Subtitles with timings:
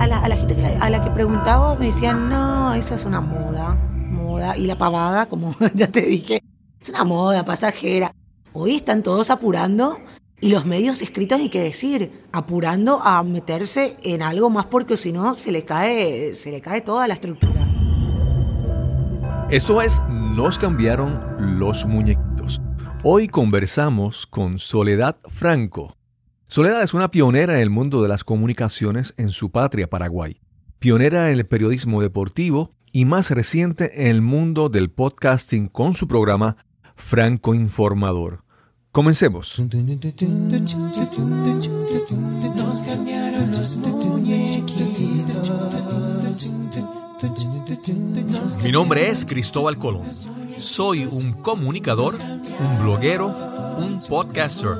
[0.00, 3.74] a la, gente que, a la que preguntaba me decían, no, esa es una moda,
[4.08, 4.56] moda.
[4.56, 6.42] Y la pavada, como ya te dije,
[6.80, 8.14] es una moda pasajera.
[8.52, 9.98] Hoy están todos apurando
[10.40, 15.12] y los medios escritos ni qué decir, apurando a meterse en algo más porque si
[15.12, 17.68] no se le cae, se le cae toda la estructura.
[19.50, 22.60] Eso es, nos cambiaron los muñequitos.
[23.02, 25.99] Hoy conversamos con Soledad Franco.
[26.50, 30.40] Soledad es una pionera en el mundo de las comunicaciones en su patria, Paraguay.
[30.80, 36.08] Pionera en el periodismo deportivo y más reciente en el mundo del podcasting con su
[36.08, 36.56] programa
[36.96, 38.42] Franco Informador.
[38.90, 39.62] Comencemos.
[48.64, 50.02] Mi nombre es Cristóbal Colón.
[50.58, 54.76] Soy un comunicador, un bloguero, un podcaster.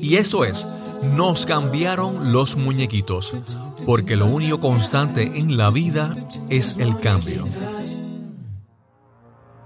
[0.00, 0.66] Y eso es,
[1.16, 3.34] nos cambiaron los muñequitos,
[3.84, 6.14] porque lo único constante en la vida
[6.48, 7.44] es el cambio.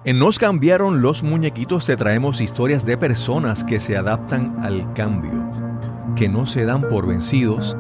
[0.03, 5.31] En Nos cambiaron los muñequitos te traemos historias de personas que se adaptan al cambio,
[6.17, 7.77] que no se dan por vencidos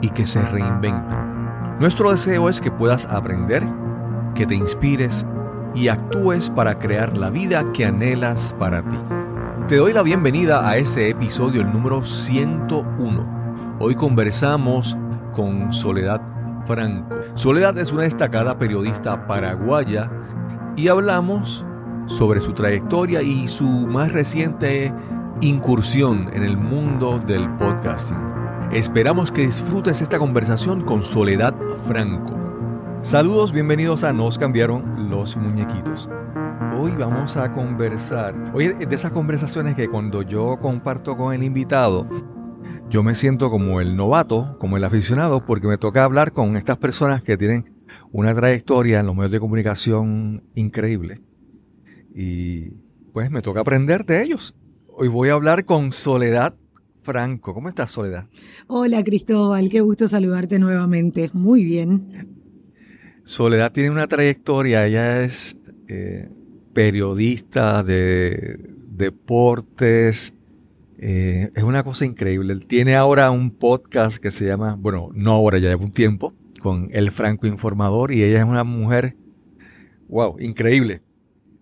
[0.00, 1.78] y que se reinventan.
[1.80, 3.62] Nuestro deseo es que puedas aprender,
[4.34, 5.26] que te inspires
[5.74, 8.96] y actúes para crear la vida que anhelas para ti.
[9.68, 13.76] Te doy la bienvenida a este episodio, el número 101.
[13.78, 14.96] Hoy conversamos
[15.34, 16.22] con Soledad
[16.66, 17.14] Franco.
[17.34, 20.10] Soledad es una destacada periodista paraguaya
[20.74, 21.66] y hablamos
[22.06, 24.90] sobre su trayectoria y su más reciente
[25.42, 28.16] incursión en el mundo del podcasting.
[28.72, 31.54] Esperamos que disfrutes esta conversación con Soledad
[31.86, 32.34] Franco.
[33.02, 36.08] Saludos, bienvenidos a Nos cambiaron los muñequitos.
[36.80, 42.08] Hoy vamos a conversar, hoy de esas conversaciones que cuando yo comparto con el invitado,
[42.88, 46.78] yo me siento como el novato, como el aficionado, porque me toca hablar con estas
[46.78, 47.74] personas que tienen
[48.12, 51.20] una trayectoria en los medios de comunicación increíble.
[52.14, 52.70] Y
[53.12, 54.54] pues me toca aprender de ellos.
[54.86, 56.54] Hoy voy a hablar con Soledad
[57.02, 57.54] Franco.
[57.54, 58.28] ¿Cómo estás, Soledad?
[58.68, 59.68] Hola, Cristóbal.
[59.68, 61.28] Qué gusto saludarte nuevamente.
[61.32, 62.36] Muy bien.
[63.24, 64.86] Soledad tiene una trayectoria.
[64.86, 66.28] Ella es eh,
[66.78, 68.56] periodista de
[68.86, 70.32] deportes.
[70.96, 72.52] Eh, es una cosa increíble.
[72.52, 76.34] Él tiene ahora un podcast que se llama, bueno, no ahora, ya lleva un tiempo,
[76.60, 79.16] con El Franco Informador y ella es una mujer,
[80.08, 81.02] wow, increíble.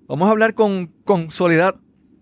[0.06, 1.76] Vamos a hablar con, con Soledad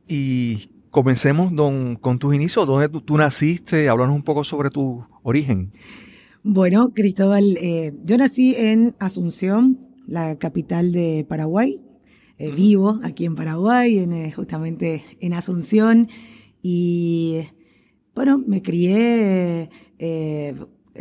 [0.06, 5.72] y comencemos don, con tus inicios, dónde tú, naciste, háblanos un poco sobre tu origen.
[6.44, 11.80] Bueno, Cristóbal, eh, yo nací en Asunción, la capital de Paraguay.
[12.38, 16.08] Eh, vivo aquí en Paraguay, en, eh, justamente en Asunción.
[16.62, 17.40] Y
[18.14, 19.68] bueno, me crié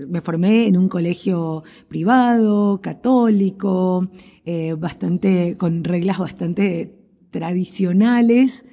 [0.08, 4.10] me formé en un colegio privado, católico,
[4.46, 6.96] eh, bastante, con reglas bastante
[7.32, 8.66] tradicionales.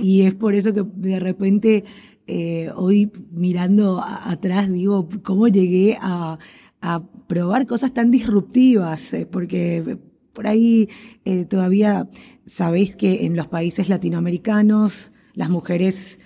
[0.00, 1.84] Y es por eso que de repente
[2.26, 6.38] eh, hoy mirando atrás digo, ¿cómo llegué a,
[7.28, 9.14] probar cosas tan disruptivas?
[9.14, 9.98] Eh, porque
[10.38, 10.88] por ahí
[11.50, 12.08] todavía
[12.46, 16.20] sabéis que en los países latinoamericanos las mujeres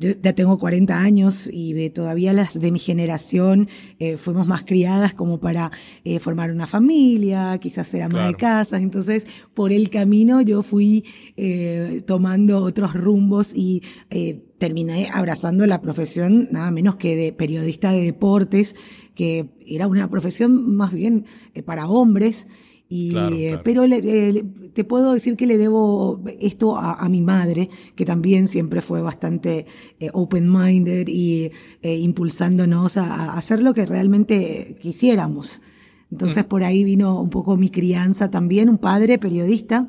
[0.00, 3.68] yo ya tengo 40 años y todavía las de mi generación
[3.98, 5.70] eh, fuimos más criadas como para
[6.04, 8.78] eh, formar una familia, quizás ser ama de casa.
[8.78, 11.04] Entonces, por el camino yo fui
[11.36, 13.82] eh, tomando otros rumbos y
[14.56, 18.76] terminé abrazando la profesión nada menos que de periodista de deportes,
[19.14, 21.26] que era una profesión más bien
[21.66, 22.46] para hombres.
[22.92, 23.84] Y, eh, Pero
[24.74, 29.64] te puedo decir que le debo esto a, mi madre, que también siempre fue bastante
[30.00, 31.52] eh, open-minded y
[31.82, 35.60] eh, impulsándonos a, hacer lo que realmente quisiéramos.
[36.10, 36.48] Entonces mm.
[36.48, 39.88] por ahí vino un poco mi crianza también, un padre periodista.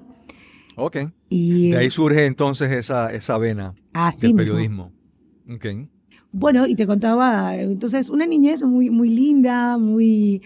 [0.75, 0.97] Ok.
[1.27, 3.73] Y, de ahí surge entonces esa, esa vena
[4.21, 4.91] del periodismo.
[5.55, 5.89] Okay.
[6.31, 10.43] Bueno, y te contaba, entonces, una niñez muy, muy linda, muy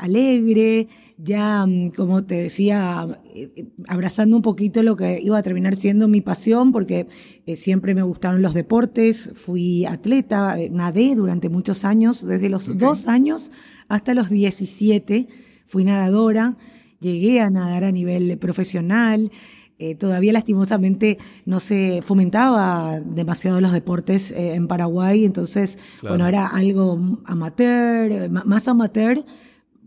[0.00, 5.76] alegre, ya, mm, como te decía, eh, abrazando un poquito lo que iba a terminar
[5.76, 7.06] siendo mi pasión, porque
[7.46, 12.76] eh, siempre me gustaron los deportes, fui atleta, eh, nadé durante muchos años, desde los
[12.78, 13.50] dos años
[13.88, 15.28] hasta los 17,
[15.66, 16.56] fui nadadora,
[17.00, 19.30] llegué a nadar a nivel profesional.
[19.98, 28.30] todavía lastimosamente no se fomentaba demasiado los deportes en Paraguay, entonces, bueno, era algo amateur,
[28.30, 29.24] más amateur,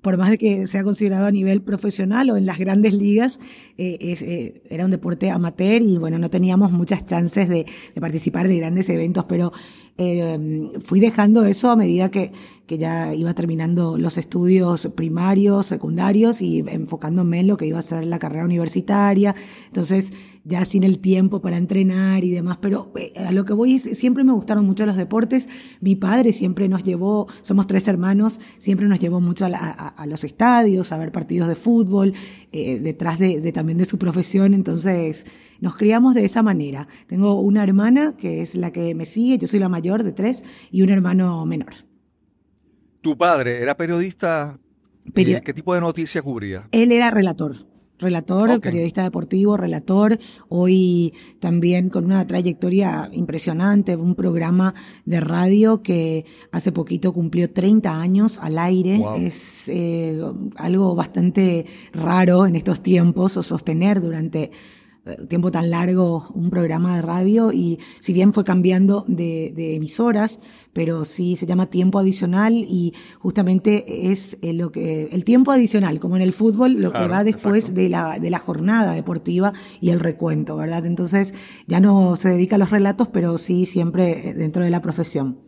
[0.07, 3.41] por más de que sea considerado a nivel profesional o en las grandes ligas,
[3.77, 7.65] eh, eh, era un deporte amateur y bueno, no teníamos muchas chances de,
[7.99, 9.51] participar de grandes eventos, pero
[9.97, 12.31] eh, fui dejando eso a medida que,
[12.67, 17.81] que ya iba terminando los estudios primarios, secundarios y enfocándome en lo que iba a
[17.81, 19.33] ser la carrera universitaria.
[19.67, 20.13] Entonces,
[20.43, 23.83] ya sin el tiempo para entrenar y demás, pero eh, a lo que voy es,
[23.97, 25.49] siempre me gustaron mucho los deportes.
[25.81, 30.91] Mi padre siempre nos llevó, somos tres hermanos, siempre nos llevó mucho a, los estadios,
[30.91, 32.13] a ver partidos de fútbol,
[32.51, 34.53] eh, detrás de, de, también de su profesión.
[34.53, 35.25] Entonces,
[35.59, 36.87] nos criamos de esa manera.
[37.07, 40.43] Tengo una hermana que es la que me sigue, yo soy la mayor de tres,
[40.71, 41.73] y un hermano menor.
[43.01, 44.59] ¿Tu padre era periodista?
[45.13, 46.67] ¿Qué tipo de noticias cubría?
[46.71, 47.67] Él era relator.
[47.99, 50.19] Relator, periodista deportivo, relator,
[50.49, 54.75] hoy también con una trayectoria impresionante, un programa
[55.05, 59.01] de radio que hace poquito cumplió 30 años al aire.
[59.17, 60.21] Es eh,
[60.57, 64.51] algo bastante raro en estos tiempos, o sostener durante
[65.27, 70.39] tiempo tan largo un programa de radio y si bien fue cambiando de, emisoras,
[70.73, 75.99] pero sí se llama tiempo adicional y justamente es eh, lo que el tiempo adicional,
[75.99, 79.89] como en el fútbol, lo que va después de la, de la jornada deportiva y
[79.89, 80.85] el recuento, ¿verdad?
[80.85, 81.33] Entonces
[81.67, 85.47] ya no se dedica a los relatos, pero sí siempre dentro de la profesión.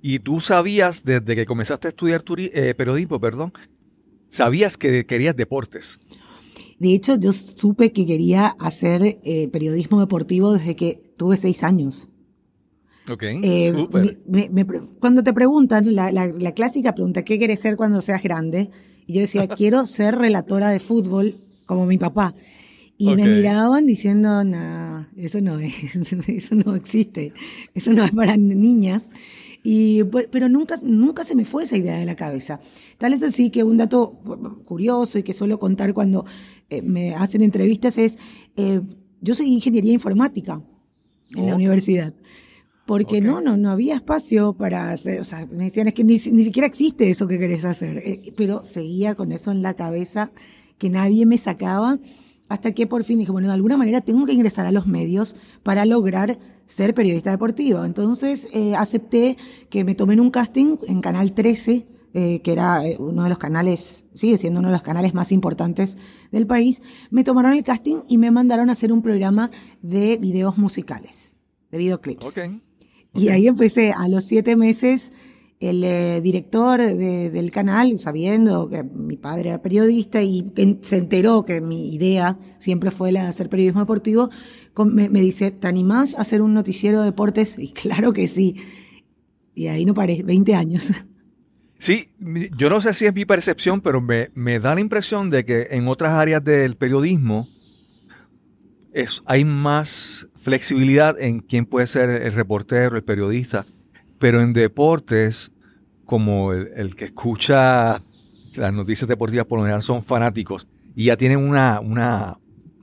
[0.00, 3.52] ¿Y tú sabías desde que comenzaste a estudiar eh, periodismo, perdón,
[4.30, 5.98] sabías que querías deportes?
[6.78, 12.08] De hecho, yo supe que quería hacer eh, periodismo deportivo desde que tuve seis años.
[13.10, 13.72] Ok, eh,
[15.00, 18.70] cuando te preguntan, la, clásica pregunta, ¿qué quieres ser cuando seas grande?
[19.06, 21.34] Y yo decía, quiero ser relatora de fútbol
[21.66, 22.34] como mi papá.
[23.00, 25.94] Y me miraban diciendo, no, eso no es,
[26.26, 27.32] eso no existe,
[27.74, 29.08] eso no es para niñas.
[29.62, 32.60] Y, pero nunca, nunca se me fue esa idea de la cabeza.
[32.96, 34.12] Tal es así que un dato
[34.64, 36.24] curioso y que suelo contar cuando
[36.70, 38.18] eh, me hacen entrevistas es,
[38.56, 38.82] eh,
[39.22, 40.60] yo soy ingeniería informática
[41.34, 42.12] en la universidad.
[42.84, 46.18] Porque no, no, no había espacio para hacer, o sea, me decían, es que ni,
[46.18, 47.98] siquiera existe eso que querés hacer.
[47.98, 50.30] Eh, pero seguía con eso en la cabeza
[50.78, 51.98] que nadie me sacaba
[52.48, 55.36] hasta que por fin dije, bueno, de alguna manera tengo que ingresar a los medios
[55.62, 57.84] para lograr ser periodista deportivo.
[57.84, 59.36] Entonces acepté
[59.68, 63.38] que me tomen un casting en Canal 13 eh, que era eh, uno de los
[63.38, 65.98] canales, sigue siendo uno de los canales más importantes
[66.32, 69.50] del país, me tomaron el casting y me mandaron a hacer un programa
[69.82, 71.36] de videos musicales,
[71.70, 72.34] de videoclips.
[73.14, 75.12] Y ahí empecé a los siete meses
[75.60, 80.52] el eh, director del canal, sabiendo que mi padre era periodista y
[80.82, 84.30] se enteró que mi idea siempre fue la de hacer periodismo deportivo,
[84.84, 87.58] me, me, dice, ¿te animás a hacer un noticiero de deportes?
[87.58, 88.56] Y claro que sí.
[89.54, 90.92] Y ahí no paré, 20 años.
[91.78, 92.10] Sí,
[92.56, 95.86] yo no sé si es mi percepción, pero me, da la impresión de que en
[95.86, 97.48] otras áreas del periodismo
[98.92, 103.64] es, hay más flexibilidad en quién puede ser el reportero, el periodista,
[104.18, 105.52] pero en deportes,
[106.04, 108.00] como el, que escucha
[108.56, 110.66] las noticias deportivas por lo general son fanáticos
[110.96, 112.38] y ya tienen una, una,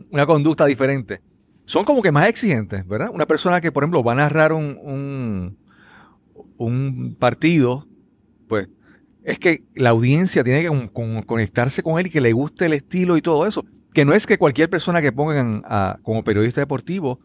[0.10, 1.22] una conducta diferente.
[1.66, 3.10] Son como que más exigentes, ¿verdad?
[3.12, 5.58] Una persona que, por ejemplo, va a narrar un, un,
[6.58, 7.88] un partido,
[9.26, 10.90] es que la audiencia tiene que
[11.26, 13.66] conectarse con él y que le guste el estilo y todo eso.
[13.92, 15.64] Que no es que cualquier persona que pongan
[16.04, 17.20] como periodista deportivo,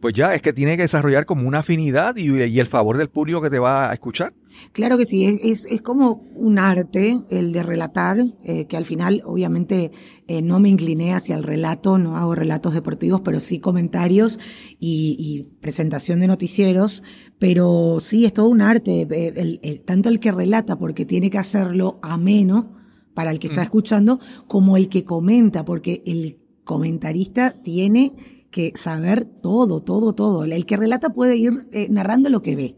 [0.00, 3.42] pues ya es que tiene que desarrollar como una afinidad y, el favor del público
[3.42, 4.32] que te va a escuchar.
[4.72, 9.22] Claro que sí, es, es, como un arte el de relatar, eh, que al final
[9.24, 9.90] obviamente
[10.28, 14.38] eh, no me incliné hacia el relato, no hago relatos deportivos, pero sí comentarios
[14.78, 17.02] y, presentación de noticieros,
[17.38, 21.98] pero sí es todo un arte, eh, tanto el que relata porque tiene que hacerlo
[22.02, 22.70] ameno
[23.14, 23.64] para el que está mm.
[23.64, 28.14] escuchando, como el que comenta, porque el comentarista tiene
[28.50, 30.44] que saber todo, todo, todo.
[30.44, 32.76] El que relata puede ir eh, narrando lo que ve,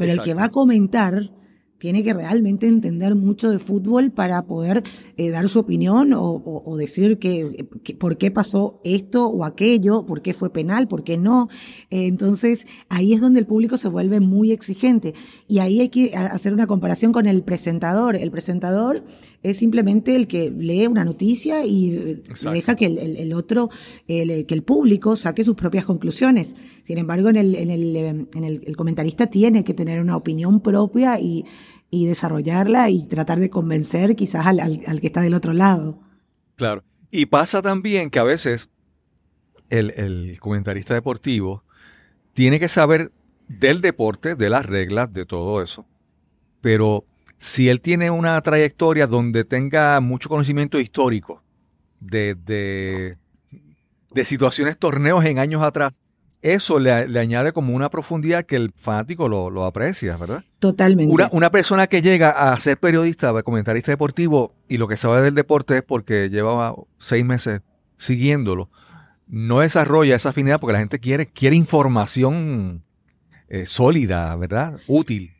[0.00, 1.30] pero el que va a comentar
[1.80, 4.82] tiene que realmente entender mucho de fútbol para poder
[5.16, 7.66] eh, dar su opinión o, decir que,
[7.98, 11.48] por qué pasó esto o aquello, por qué fue penal, por qué no.
[11.90, 15.14] Eh, entonces, ahí es donde el público se vuelve muy exigente.
[15.48, 18.14] Y ahí hay que hacer una comparación con el presentador.
[18.14, 19.02] El presentador
[19.42, 23.70] es simplemente el que lee una noticia y eh, deja que el, otro,
[24.06, 26.56] que el público saque sus propias conclusiones.
[26.82, 31.18] Sin embargo, en el, en el, en el comentarista tiene que tener una opinión propia
[31.18, 31.44] y
[31.90, 35.98] y desarrollarla y tratar de convencer quizás al, que está del otro lado.
[36.54, 36.84] Claro.
[37.10, 38.70] Y pasa también que a veces
[39.68, 41.64] el, comentarista deportivo
[42.32, 43.10] tiene que saber
[43.48, 45.84] del deporte, de las reglas, de todo eso.
[46.60, 47.04] Pero
[47.40, 51.42] si él tiene una trayectoria donde tenga mucho conocimiento histórico
[51.98, 53.16] de, de,
[54.10, 55.92] de situaciones, torneos en años atrás,
[56.42, 60.44] eso le, añade como una profundidad que el fanático lo, aprecia, ¿verdad?
[60.58, 61.12] Totalmente.
[61.12, 65.34] Una, una, persona que llega a ser periodista, comentarista deportivo, y lo que sabe del
[65.34, 67.62] deporte es porque llevaba seis meses
[67.96, 68.68] siguiéndolo,
[69.26, 72.84] no desarrolla esa afinidad porque la gente quiere, quiere información
[73.48, 74.78] eh, sólida, ¿verdad?
[74.86, 75.32] Útil.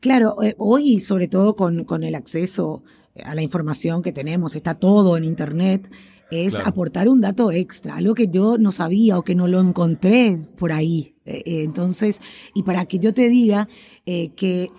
[0.00, 2.82] Claro, eh, hoy sobre todo con, con el acceso
[3.24, 5.90] a la información que tenemos, está todo en Internet
[6.30, 10.38] es aportar un dato extra, algo que yo no sabía o que no lo encontré
[10.56, 11.14] por ahí.
[11.24, 12.20] Eh, eh, entonces,
[12.54, 13.68] y para que yo te diga
[14.06, 14.70] eh, que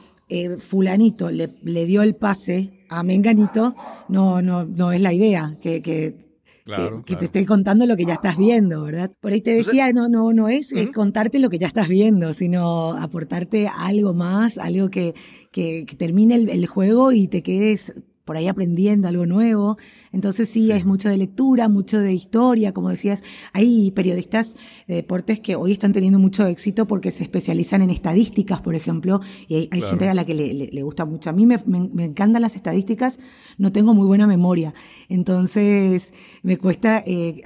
[0.60, 3.76] fulanito le, le, dio el pase a Menganito,
[4.10, 6.16] no, no, no es la idea, que, que
[7.06, 9.12] que, te esté contando lo que ya estás viendo, ¿verdad?
[9.20, 12.94] Por ahí te decía, no, no, no es contarte lo que ya estás viendo, sino
[12.94, 15.14] aportarte algo más, algo que,
[15.52, 17.94] que, termine el, juego y te quedes
[18.28, 19.78] por ahí aprendiendo algo nuevo.
[20.12, 23.24] Entonces sí, es mucho de lectura, mucho de historia, como decías.
[23.54, 24.56] Hay periodistas
[24.88, 29.22] de deportes que hoy están teniendo mucho éxito porque se especializan en estadísticas, por ejemplo,
[29.48, 31.30] y hay, gente a la que le, gusta mucho.
[31.30, 31.56] A mí me,
[32.04, 33.18] encantan las estadísticas,
[33.58, 34.74] no tengo muy buena memoria,
[35.10, 37.04] entonces me cuesta...
[37.08, 37.42] Eh,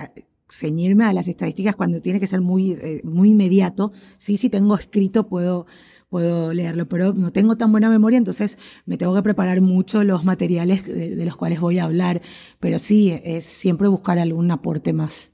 [0.53, 3.93] ceñirme a las estadísticas cuando tiene que ser muy, eh, muy inmediato.
[4.17, 5.65] Sí, sí tengo escrito, puedo,
[6.11, 10.25] puedo leerlo, pero no tengo tan buena memoria, entonces me tengo que preparar mucho los
[10.25, 12.21] materiales de, los cuales voy a hablar,
[12.59, 15.31] pero sí, es siempre buscar algún aporte más.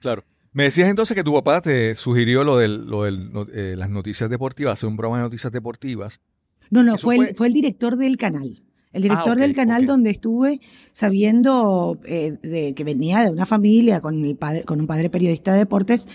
[0.00, 0.22] Claro.
[0.52, 4.74] Me decías entonces que tu papá te sugirió lo de lo eh, las noticias deportivas,
[4.74, 6.20] hacer un programa de noticias deportivas.
[6.68, 8.62] No, no, fue, El, fue el director del canal.
[8.92, 10.60] El director ah, del canal donde estuve
[10.92, 15.54] sabiendo eh, de que venía de una familia con, el padre, con un padre periodista
[15.54, 16.08] de deportes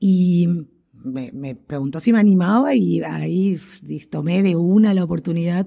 [0.00, 0.66] y
[1.04, 3.58] me, preguntó si me animaba y ahí
[4.10, 5.66] tomé de una la oportunidad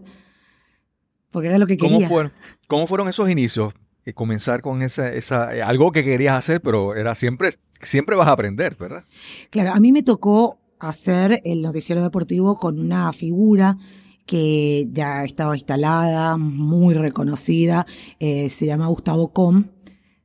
[1.32, 1.98] porque era lo que quería.
[1.98, 2.32] ¿Cómo fueron,
[2.68, 3.74] cómo fueron esos inicios?
[4.06, 8.28] Eh, comenzar con esa, esa, eh, algo que querías hacer, pero era siempre, siempre vas
[8.28, 9.06] a aprender, ¿verdad?
[9.50, 13.78] Claro, a mí me tocó hacer el noticiero deportivo con una figura
[14.26, 17.86] que ya estaba instalada, muy reconocida,
[18.20, 19.66] eh, se llama Gustavo Com.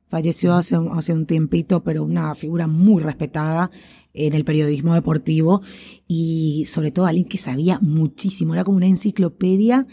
[0.07, 3.69] Falleció hace, hace un tiempito, pero una figura muy respetada
[4.17, 5.61] en el periodismo deportivo
[6.07, 9.85] y sobre todo alguien que sabía muchísimo, era como una enciclopedia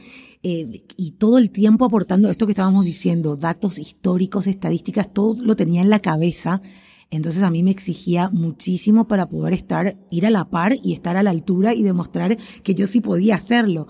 [0.43, 5.57] eh, y todo el tiempo aportando esto que estábamos diciendo, datos históricos, estadísticas, todo lo
[5.57, 6.61] tenía en la cabeza.
[7.11, 11.17] Entonces a mí me exigía muchísimo para poder estar, ir a la par y estar
[11.17, 13.87] a la altura y demostrar que yo sí podía hacerlo.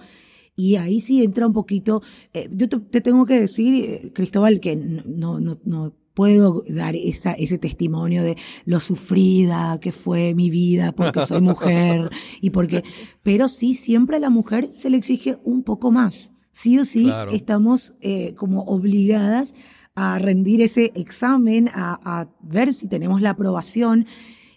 [0.56, 4.76] Y ahí sí entra un poquito, eh, yo te, tengo que decir, eh, Cristóbal, que
[4.76, 10.92] no, no, no puedo dar esa, ese testimonio de lo sufrida que fue mi vida
[10.92, 12.08] porque soy mujer
[12.40, 12.84] y porque,
[13.22, 16.30] pero sí, siempre a la mujer se le exige un poco más.
[16.52, 19.54] Sí o sí, estamos eh, como obligadas
[19.96, 24.06] a rendir ese examen, a, ver si tenemos la aprobación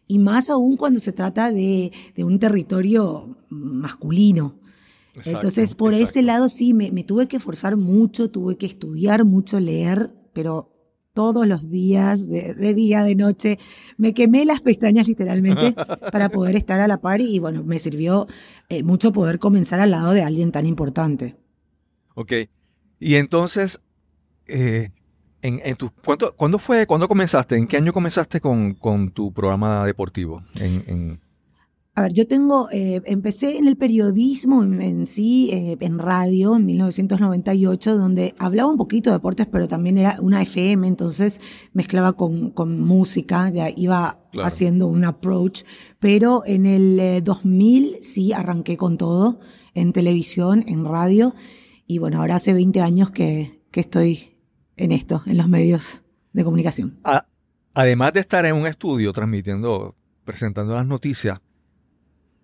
[0.08, 4.60] y más aún cuando se trata de, de un territorio masculino.
[5.26, 9.60] Entonces, por ese lado sí, me, me tuve que esforzar mucho, tuve que estudiar mucho,
[9.60, 10.77] leer, pero
[11.18, 13.58] todos los días, de, día, de noche.
[13.98, 15.74] Me quemé las pestañas literalmente
[16.12, 18.28] para poder estar a la par y bueno, me sirvió
[18.70, 21.36] eh, mucho poder comenzar al lado de alguien tan importante.
[22.14, 22.34] Ok.
[23.00, 23.82] Y entonces,
[24.46, 24.92] eh,
[25.42, 25.90] en, tu,
[26.36, 27.58] ¿cuándo, fue, cuándo comenzaste?
[27.58, 30.44] ¿En qué año comenzaste con, con tu programa deportivo?
[30.54, 31.20] en,
[31.98, 36.64] a ver, yo tengo, eh, empecé en el periodismo en, sí, eh, en radio, en
[36.64, 41.42] 1998, donde hablaba un poquito de deportes, pero también era una FM, entonces
[41.74, 45.64] mezclaba con, con música, ya iba haciendo un approach.
[45.98, 49.40] Pero en el 2000 eh, sí arranqué con todo,
[49.74, 51.34] en televisión, en radio,
[51.88, 54.38] y bueno, ahora hace 20 años que, que estoy
[54.76, 57.00] en esto, en los medios de comunicación.
[57.74, 61.40] además de estar en un estudio transmitiendo, presentando las noticias,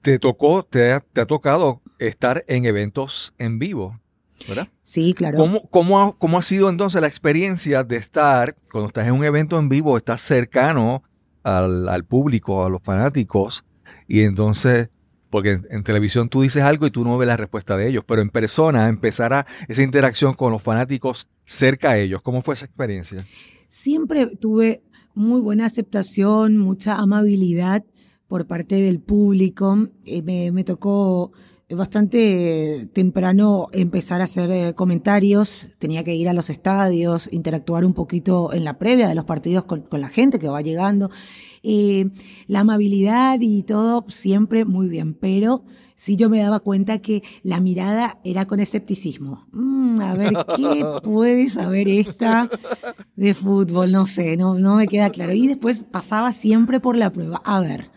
[0.04, 4.00] te tocó, te ha, tocado estar en eventos en vivo,
[4.48, 4.68] ¿verdad?
[4.84, 5.38] Sí, claro.
[5.38, 9.24] ¿Cómo, cómo, ha, ¿Cómo ha sido entonces la experiencia de estar, cuando estás en un
[9.24, 11.04] evento en vivo, estás cercano
[11.42, 13.64] al, público, a los fanáticos,
[14.06, 14.90] y entonces,
[15.30, 18.22] porque en, televisión tú dices algo y tú no ves la respuesta de ellos, pero
[18.22, 23.26] en persona empezar esa interacción con los fanáticos cerca a ellos, ¿cómo fue esa experiencia?
[23.70, 24.84] Siempre tuve
[25.16, 27.86] muy buena aceptación, mucha amabilidad
[28.34, 29.90] por parte del público.
[30.06, 31.34] Eh, me, tocó
[31.70, 37.94] bastante temprano empezar a hacer eh, comentarios, tenía que ir a los estadios, interactuar un
[37.94, 41.12] poquito en la previa de los partidos con, la gente que va llegando.
[41.62, 42.10] Eh,
[42.48, 45.64] la amabilidad y todo siempre muy bien, pero
[45.94, 49.46] sí yo me daba cuenta que la mirada era con escepticismo.
[49.52, 52.50] Mm, a ver, ¿qué puede saber esta
[53.16, 53.92] de fútbol?
[53.92, 55.34] No sé, no, no me queda claro.
[55.34, 57.40] Y después pasaba siempre por la prueba.
[57.46, 57.92] A ver,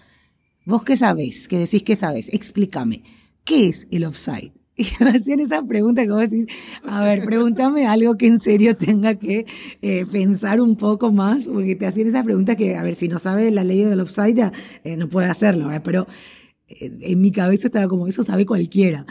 [0.67, 3.03] vos qué sabés, que decís que sabés, explícame,
[3.45, 4.53] ¿qué es el offside?
[4.79, 6.47] Y me hacían esa pregunta vos decís,
[6.85, 9.47] a ver, pregúntame algo que en serio tenga que
[9.81, 13.19] eh, pensar un poco más, porque te hacían esa pregunta que, a ver, si no
[13.19, 14.53] sabe la ley del offside,
[14.85, 16.07] eh, no puede hacerlo, pero
[16.69, 19.07] eh, en mi cabeza estaba como, eso sabe cualquiera.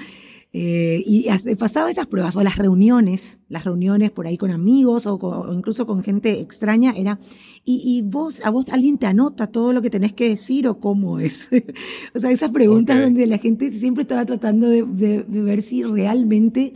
[0.58, 5.54] Eh, y pasaba esas pruebas o las reuniones, las reuniones por ahí con amigos o,
[5.54, 7.20] incluso con gente extraña, era,
[7.66, 11.20] y, vos, a vos alguien te anota todo lo que tenés que decir o cómo
[11.20, 11.50] es.
[12.16, 16.72] o sea, esas preguntas donde la gente siempre estaba tratando de, ver si realmente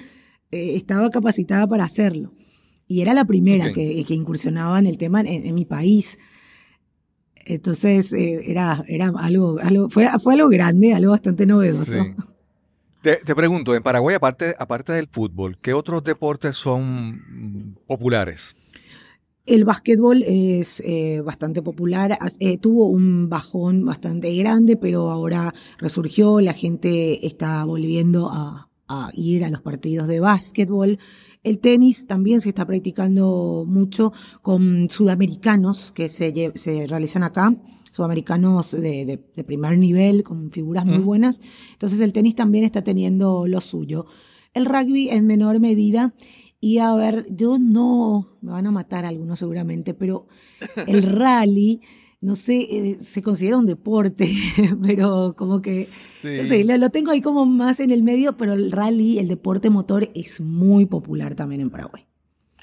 [0.51, 2.33] eh, estaba capacitada para hacerlo.
[2.85, 6.19] Y era la primera que, incursionaba en el tema en, mi país.
[7.45, 11.95] Entonces, eh, era, era algo, algo fue, fue algo grande, algo bastante novedoso.
[13.01, 18.57] Te, pregunto, en Paraguay, aparte, aparte del fútbol, ¿qué otros deportes son populares?
[19.45, 26.41] El básquetbol es eh, bastante popular, eh, tuvo un bajón bastante grande, pero ahora resurgió,
[26.41, 28.67] la gente está volviendo a,
[29.13, 30.99] ir a los partidos de básquetbol.
[31.41, 37.55] El tenis también se está practicando mucho con sudamericanos que se, se realizan acá
[37.99, 41.41] sudamericanos de, primer nivel, con figuras muy buenas.
[41.73, 44.05] Entonces el tenis también está teniendo lo suyo.
[44.53, 46.13] El rugby en menor medida.
[46.61, 50.27] Y a ver, yo no, me van a matar algunos seguramente, pero
[50.87, 51.81] el rally,
[52.21, 54.31] no sé, eh, se considera un deporte,
[54.81, 55.87] pero como que,
[56.23, 59.27] no sé, lo, lo, tengo ahí como más en el medio, pero el rally, el
[59.27, 62.05] deporte motor, es muy popular también en Paraguay.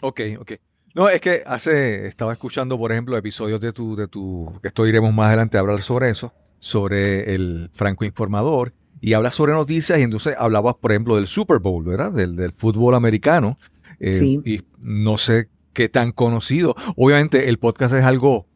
[0.03, 0.53] Ok, ok.
[0.97, 4.87] No, es que hace, estaba escuchando, por ejemplo, episodios de tu, de tu, que esto
[4.87, 8.73] iremos más adelante a hablar sobre eso, sobre el Franco Informador,
[9.03, 12.13] y hablas sobre noticias, y entonces hablabas, por ejemplo, del Super Bowl, ¿verdad?
[12.13, 13.59] Del, fútbol americano.
[14.01, 14.41] Eh, sí.
[14.43, 16.75] Y no sé qué tan conocido.
[16.97, 18.47] Obviamente, el podcast es algo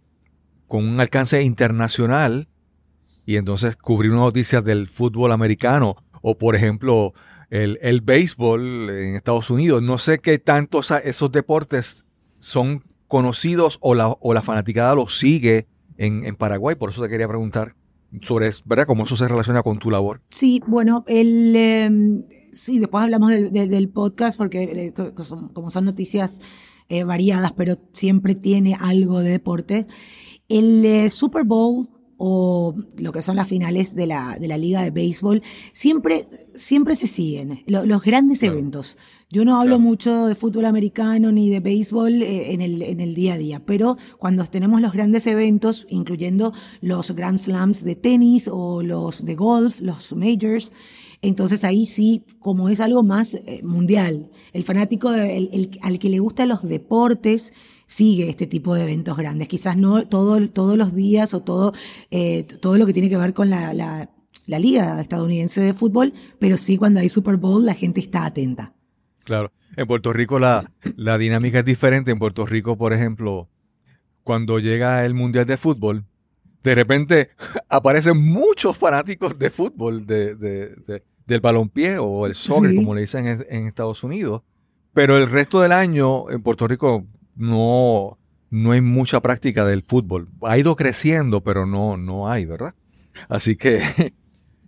[0.66, 2.48] con un alcance internacional,
[3.26, 7.12] y entonces cubrir una noticia del fútbol americano, o por ejemplo,
[7.50, 9.82] el, el béisbol en Estados Unidos.
[9.82, 12.06] No sé qué tantos esos deportes
[12.40, 16.74] son conocidos o la, o la fanaticada los sigue en, Paraguay.
[16.74, 17.74] Por eso te quería preguntar
[18.22, 18.86] sobre ¿verdad?
[18.86, 20.22] cómo eso se relaciona con tu labor.
[20.30, 25.14] Sí, bueno, el, em, sí, después hablamos del, podcast porque eh,
[25.52, 26.40] como son noticias
[26.88, 29.86] eh, variadas, pero siempre tiene algo de deporte.
[30.48, 34.82] El eh, Super Bowl o lo que son las finales de la, de la liga
[34.82, 38.98] de béisbol, siempre, siempre se siguen, los grandes eventos.
[39.32, 43.14] Yo no hablo mucho de fútbol americano ni de béisbol eh, en, el, en el
[43.14, 48.50] día a día, pero cuando tenemos los grandes eventos, incluyendo los Grand Slams de tenis
[48.52, 50.72] o los de golf, los majors,
[51.22, 56.18] entonces ahí sí, como es algo más eh, mundial, el fanático, el, al que le
[56.18, 57.52] gustan los deportes,
[57.86, 59.46] sigue este tipo de eventos grandes.
[59.46, 61.72] Quizás no todo, todos los días o todo,
[62.10, 64.10] eh, todo lo que tiene que ver con la, la,
[64.46, 68.74] la liga estadounidense de fútbol, pero sí cuando hay Super Bowl la gente está atenta.
[69.30, 69.52] Claro.
[69.76, 72.10] En Puerto Rico la, la dinámica es diferente.
[72.10, 73.48] En Puerto Rico, por ejemplo,
[74.24, 76.04] cuando llega el Mundial de Fútbol,
[76.64, 77.30] de repente
[77.68, 83.46] aparecen muchos fanáticos de fútbol, de, de, del balompié o el soccer, como le dicen
[83.48, 84.42] en, Estados Unidos.
[84.94, 88.18] Pero el resto del año en Puerto Rico no,
[88.50, 90.26] no hay mucha práctica del fútbol.
[90.42, 92.74] Ha ido creciendo, pero no, no hay, ¿verdad?
[93.28, 93.80] Así que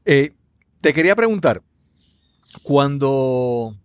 [0.04, 0.34] eh,
[0.80, 1.62] te quería preguntar,
[2.62, 3.76] cuando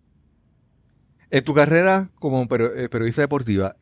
[1.30, 3.76] en tu carrera como eh, periodista deportiva,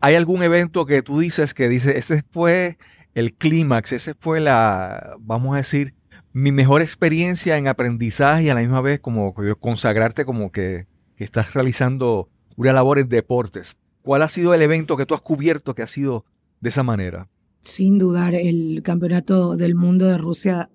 [0.00, 2.78] ¿hay algún evento que tú dices que dices, ese fue
[3.14, 5.94] el clímax, ese fue la, vamos a decir,
[6.32, 10.86] mi mejor experiencia en aprendizaje y a la misma vez como consagrarte como que,
[11.16, 13.76] estás realizando una labor en deportes?
[14.02, 16.24] ¿Cuál ha sido el evento que tú has cubierto que ha sido
[16.60, 17.28] de esa manera?
[17.62, 20.68] Sin dudar, el Campeonato del Mundo de Rusia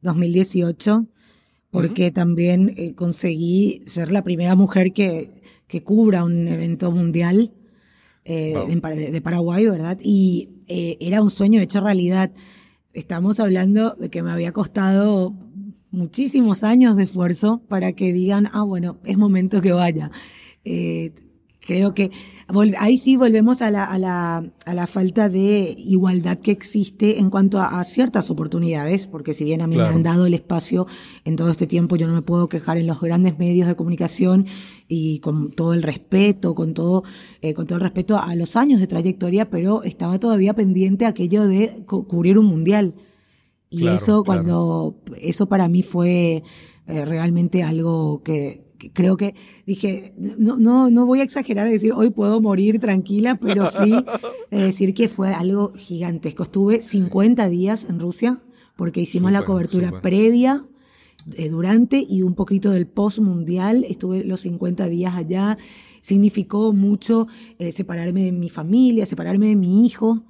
[0.00, 1.06] 2018
[1.74, 7.50] porque también eh, conseguí ser la primera mujer que, que cubra un evento mundial
[8.24, 8.54] eh,
[9.10, 9.98] de, Paraguay, ¿verdad?
[10.00, 12.30] Y eh, era un sueño hecho realidad.
[12.92, 15.34] Estamos hablando de que me había costado
[15.90, 20.12] muchísimos años de esfuerzo para que digan, ah, bueno, es momento que vaya.
[21.64, 22.10] Creo que
[22.78, 27.30] ahí sí volvemos a la, a la, a la falta de igualdad que existe en
[27.30, 30.86] cuanto a, ciertas oportunidades, porque si bien a mí me han dado el espacio
[31.24, 34.46] en todo este tiempo, yo no me puedo quejar en los grandes medios de comunicación
[34.88, 37.02] y con todo el respeto, con todo,
[37.40, 41.46] eh, con todo el respeto a los años de trayectoria, pero estaba todavía pendiente aquello
[41.46, 42.94] de cubrir un mundial.
[43.70, 46.44] Y eso cuando, eso para mí fue
[46.86, 49.34] eh, realmente algo que, creo que
[49.66, 53.94] dije, no, no, no voy a exagerar y decir hoy puedo morir tranquila, pero sí
[54.50, 56.44] decir que fue algo gigantesco.
[56.44, 58.40] Estuve 50 días en Rusia,
[58.76, 60.64] porque hicimos la cobertura previa,
[61.32, 63.84] eh, durante y un poquito del post mundial.
[63.88, 65.56] Estuve los 50 días allá.
[66.02, 67.26] Significó mucho
[67.58, 70.24] eh, separarme de mi familia, separarme de mi hijo,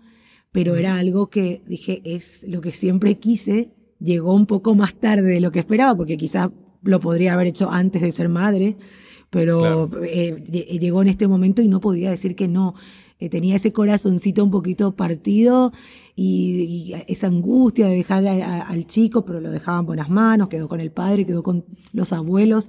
[0.53, 3.71] pero era algo que dije, es lo que siempre quise.
[3.99, 6.51] Llegó un poco más tarde de lo que esperaba, porque quizás
[6.85, 8.77] lo podría haber hecho antes de ser madre,
[9.31, 10.45] pero eh,
[10.81, 12.75] llegó en este momento y no podía decir que no.
[13.21, 15.73] Eh, tenía ese corazoncito un poquito partido
[16.17, 20.81] y, esa angustia de dejar al chico, pero lo dejaban en buenas manos, quedó con
[20.81, 22.69] el padre, quedó con los abuelos.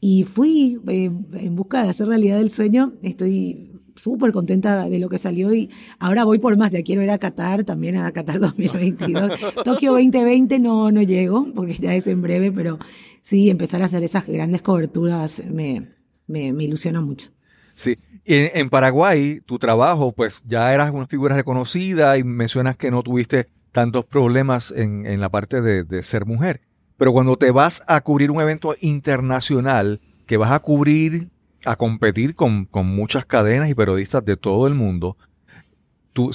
[0.00, 2.92] Y fui eh, en busca de hacer realidad el sueño.
[3.02, 6.72] Estoy súper contenta de lo que salió y ahora voy por más.
[6.72, 9.32] Ya quiero ir a Qatar, también a Qatar 2022.
[9.64, 12.78] Tokio 2020 no, no llego, porque ya es en breve, pero
[13.26, 15.88] sí, empezar a hacer esas grandes coberturas me,
[16.28, 17.30] me, ilusiona mucho.
[17.74, 23.02] Sí, en, Paraguay tu trabajo, pues ya eras una figura reconocida y mencionas que no
[23.02, 26.60] tuviste tantos problemas en, la parte de, ser mujer.
[26.96, 31.28] Pero cuando te vas a cubrir un evento internacional, que vas a cubrir,
[31.64, 35.16] a competir con, muchas cadenas y periodistas de todo el mundo,
[36.12, 36.30] ¿tú,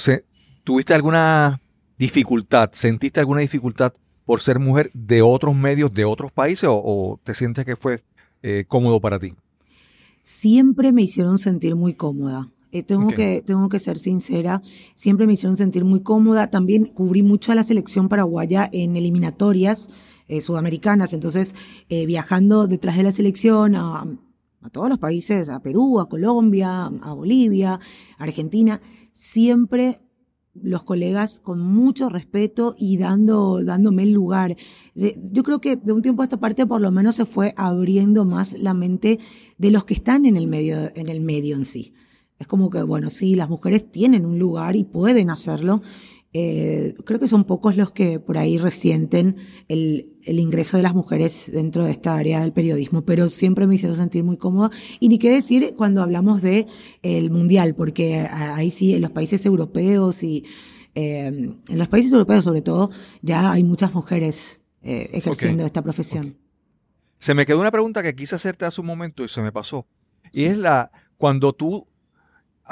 [0.62, 1.58] ¿tuviste alguna
[1.96, 7.34] dificultad, sentiste alguna dificultad por ser mujer de otros medios, de otros países, o, te
[7.34, 8.02] sientes que fue
[8.42, 9.34] eh, cómodo para ti?
[10.24, 12.48] siempre me hicieron sentir muy cómoda.
[12.70, 14.62] Eh, tengo, que, tengo que ser sincera,
[14.94, 16.48] siempre me hicieron sentir muy cómoda.
[16.48, 19.88] También cubrí mucho a la selección paraguaya en eliminatorias
[20.28, 21.56] eh, sudamericanas, entonces
[21.88, 24.06] viajando detrás de la selección a,
[24.62, 28.80] a todos los países, a Perú, a Colombia, a Bolivia, a Argentina,
[29.12, 30.00] siempre
[30.54, 34.56] los colegas con mucho respeto y dando, dándome el lugar.
[34.94, 38.24] yo creo que de un tiempo a esta parte por lo menos se fue abriendo
[38.24, 39.18] más la mente
[39.58, 41.94] de los que están en el medio, en el medio en sí.
[42.38, 45.80] Es como que, bueno, sí, las mujeres tienen un lugar y pueden hacerlo.
[46.34, 49.36] Eh, creo que son pocos los que por ahí resienten
[49.68, 53.74] el, el, ingreso de las mujeres dentro de esta área del periodismo, pero siempre me
[53.74, 54.70] hicieron sentir muy cómoda.
[54.98, 56.66] Y ni qué decir cuando hablamos de
[57.02, 60.44] el mundial, porque ahí sí, en los países europeos y
[60.94, 62.90] eh, en los países europeos sobre todo,
[63.20, 66.38] ya hay muchas mujeres eh, ejerciendo esta profesión.
[67.18, 69.86] Se me quedó una pregunta que quise hacerte hace un momento y se me pasó.
[70.32, 71.86] Y es la, cuando tú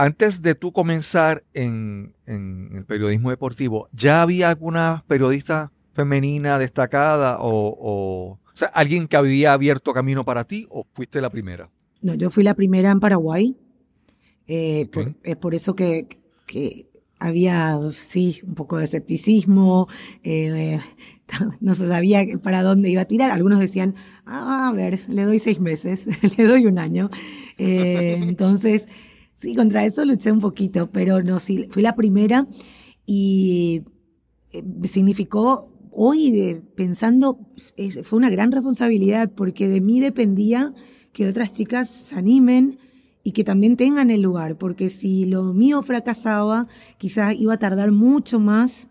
[0.00, 8.38] antes de tú comenzar en, el periodismo deportivo, ¿ya había alguna periodista femenina destacada o,
[8.54, 11.68] sea, alguien que había abierto camino para ti o fuiste la primera?
[12.00, 13.54] No, yo fui la primera en Paraguay.
[14.46, 14.88] Eh,
[15.22, 16.06] es por eso que,
[17.18, 19.86] había, sí, un poco de escepticismo.
[20.22, 20.80] Eh,
[21.60, 23.30] no se sabía para dónde iba a tirar.
[23.30, 26.06] Algunos decían, ah, a ver, le doy seis meses,
[26.38, 27.10] le doy un año.
[27.58, 28.88] Eh, entonces,
[29.40, 32.46] Sí, contra eso luché un poquito, pero no, sí, fui la primera
[33.06, 33.84] y
[34.52, 37.38] eh, significó, hoy pensando,
[38.04, 40.74] fue una gran responsabilidad porque de mí dependía
[41.14, 42.80] que otras chicas se animen
[43.24, 47.92] y que también tengan el lugar, porque si lo mío fracasaba, quizás iba a tardar
[47.92, 48.88] mucho más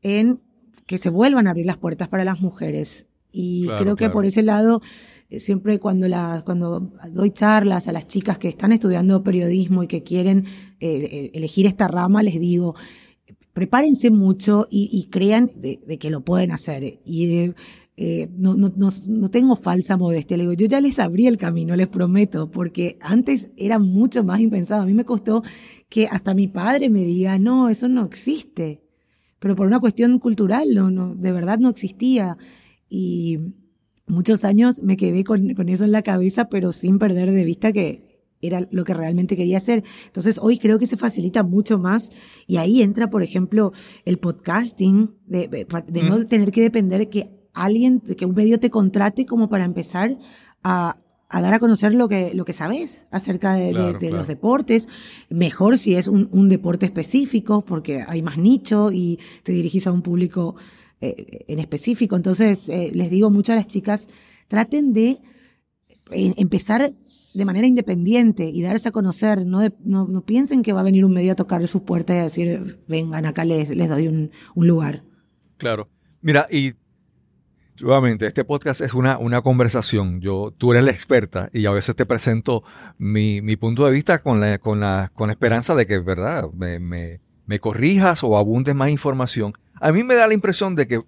[0.00, 0.42] en
[0.86, 3.06] que se vuelvan a abrir las puertas para las mujeres.
[3.32, 4.80] Y creo que por ese lado
[5.30, 10.02] siempre cuando, la, cuando doy charlas a las chicas que están estudiando periodismo y que
[10.02, 10.44] quieren
[10.80, 12.74] eh, eh, elegir esta rama, les digo,
[13.52, 17.00] prepárense mucho y, crean de, que lo pueden hacer.
[17.04, 17.52] Y
[18.36, 21.88] no, no, no, tengo falsa modestia, le digo, yo ya les abrí el camino, les
[21.88, 24.82] prometo, porque antes era mucho más impensado.
[24.82, 25.42] A mí me costó
[25.88, 28.82] que hasta mi padre me diga, no, eso no existe.
[29.38, 32.36] Pero por una cuestión cultural, no, no, de verdad no existía.
[32.88, 33.38] Y
[34.06, 38.16] muchos años me quedé con, eso en la cabeza, pero sin perder de vista que
[38.40, 39.82] era lo que realmente quería hacer.
[40.06, 42.10] Entonces hoy creo que se facilita mucho más
[42.46, 43.72] y ahí entra, por ejemplo,
[44.04, 45.66] el podcasting, de,
[46.04, 50.18] no tener que depender que alguien, que un medio te contrate como para empezar
[50.62, 50.98] a,
[51.32, 54.88] dar a conocer lo que, lo que sabes acerca de, los deportes.
[55.30, 59.92] Mejor si es un, un, deporte específico, porque hay más nicho y te dirigís a
[59.92, 60.56] un público
[61.00, 62.16] eh, en específico.
[62.16, 64.08] Entonces, eh, les digo mucho a las chicas,
[64.48, 65.18] traten de
[66.10, 66.92] eh, empezar
[67.34, 69.44] de manera independiente y darse a conocer.
[69.44, 72.22] No, no, piensen que va a venir un medio a tocar su puerta y a
[72.22, 75.02] decir, vengan, acá les, les doy un, lugar.
[75.58, 75.90] Claro.
[76.22, 76.72] Mira, y
[77.78, 80.22] nuevamente, este podcast es una, una conversación.
[80.22, 82.62] Yo, tú eres la experta y a veces te presento
[82.96, 86.80] mi, mi punto de vista con la, con la, con esperanza de que, ¿verdad?, me,
[86.80, 89.52] me, me corrijas o abundes más información.
[89.80, 91.02] A mí me da la impresión de que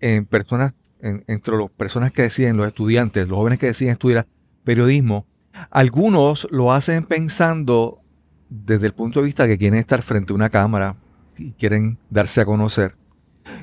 [0.00, 4.26] en personas, entre las personas que deciden, los estudiantes, los jóvenes que deciden estudiar
[4.64, 5.26] periodismo,
[5.70, 8.00] algunos lo hacen pensando
[8.48, 10.96] desde el punto de vista que quieren estar frente a una cámara
[11.38, 12.96] y quieren darse a conocer.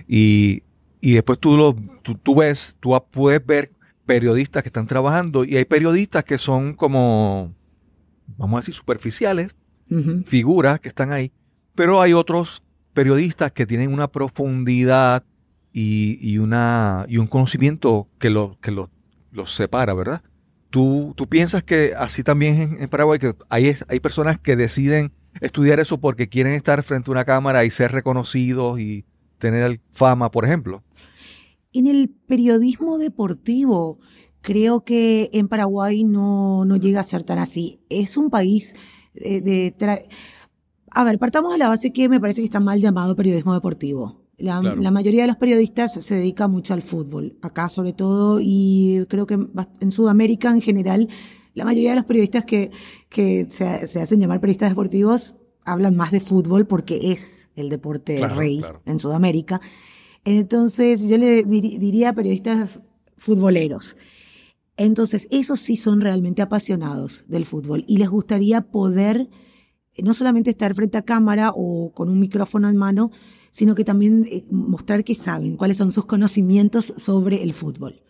[0.08, 0.64] Y,
[1.02, 1.76] y después tú, lo,
[2.24, 3.72] tú, ves, tú puedes ver
[4.06, 7.54] periodistas que están trabajando y hay periodistas que son como,
[8.38, 9.56] vamos a decir, superficiales,
[10.26, 11.32] figuras que están ahí,
[11.76, 12.64] pero hay otros
[12.98, 15.24] periodistas que tienen una profundidad
[15.72, 20.24] y, una, y un conocimiento que, lo, que los separa, ¿verdad?
[20.72, 25.80] ¿Tú, ¿Tú piensas que así también en, Paraguay, que hay, hay personas que deciden estudiar
[25.80, 29.06] eso porque quieren estar frente a una cámara y ser reconocidos y
[29.38, 30.82] tener fama, por ejemplo?
[31.74, 34.00] En el periodismo deportivo,
[34.42, 37.80] creo que en Paraguay no, no llega a ser tan así.
[37.92, 38.74] Es un país
[39.14, 39.76] eh, de...
[40.98, 44.24] a ver, partamos de la base que me parece que está mal llamado periodismo deportivo.
[44.40, 49.28] La, mayoría de los periodistas se dedica mucho al fútbol, acá sobre todo, y creo
[49.28, 49.38] que
[49.80, 51.08] en Sudamérica en general,
[51.54, 52.72] la mayoría de los periodistas que,
[53.10, 58.64] que se, hacen llamar periodistas deportivos hablan más de fútbol porque es el deporte rey
[58.86, 59.62] en Sudamérica.
[60.26, 62.80] Entonces, yo le diría periodistas
[63.18, 63.98] futboleros.
[64.78, 69.30] Entonces, esos sí son realmente apasionados del fútbol y les gustaría poder
[70.04, 73.12] no solamente estar frente a cámara o con un micrófono en mano,
[73.52, 78.02] sino que también eh, mostrar que saben, cuáles son sus conocimientos sobre el fútbol.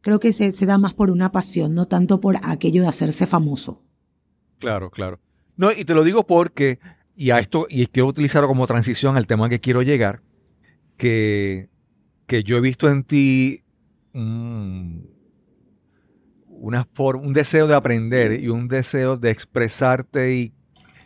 [0.00, 3.82] Creo que se, da más por una pasión, no tanto por aquello de hacerse famoso.
[4.58, 5.20] Claro, claro.
[5.56, 6.78] No, y te lo digo porque,
[7.14, 10.22] y a esto, y quiero utilizarlo como transición al tema que quiero llegar,
[10.96, 11.68] que,
[12.26, 13.62] que yo he visto en ti
[14.12, 15.08] un,
[16.48, 20.52] una un deseo de aprender y un deseo de expresarte y,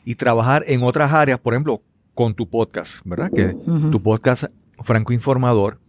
[0.06, 1.82] y trabajar en otras áreas, por ejemplo,
[2.14, 3.28] con tu podcast, ¿verdad?
[3.28, 3.56] Que
[3.90, 4.44] tu podcast
[4.84, 5.80] Franco Informador,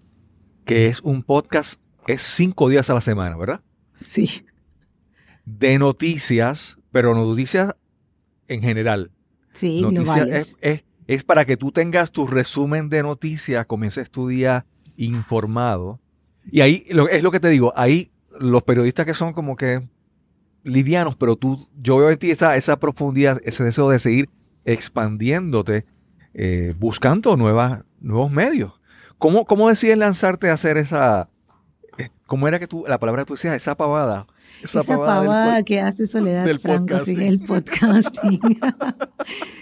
[0.66, 3.62] que es un podcast, es cinco días a la semana, ¿verdad?
[3.94, 4.44] Sí.
[5.46, 7.76] De noticias, pero noticias
[8.48, 9.12] en general.
[9.54, 14.66] Sí, noticias es, es, para que tú tengas tu resumen de noticias, comiences tu día
[14.98, 16.00] informado.
[16.52, 19.88] Y ahí es lo que te digo, ahí los periodistas que son como que
[20.68, 24.30] livianos, pero tú, yo veo en ti esa, esa profundidad, ese deseo de seguir
[24.66, 25.86] expandiéndote
[26.34, 28.74] eh, buscando nuevas, nuevos medios.
[29.18, 31.30] ¿Cómo, ¿Cómo decides lanzarte a hacer esa,
[31.98, 34.28] eh, cómo era que tú, la palabra que tú decías, esa pavada?
[34.62, 38.40] Esa, pavada, que hace Soledad Franco, sí, el podcasting.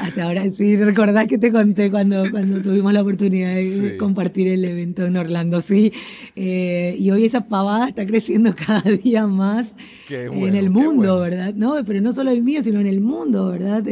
[0.00, 4.64] Hasta ahora sí, recordás que te conté cuando, cuando tuvimos la oportunidad de compartir el
[4.64, 5.92] evento en Orlando, sí.
[6.36, 9.76] Eh, y hoy esa pavada está creciendo cada día más
[10.08, 11.54] en el mundo, ¿verdad?
[11.54, 13.84] No, pero no solo el mío, sino en el mundo, ¿verdad?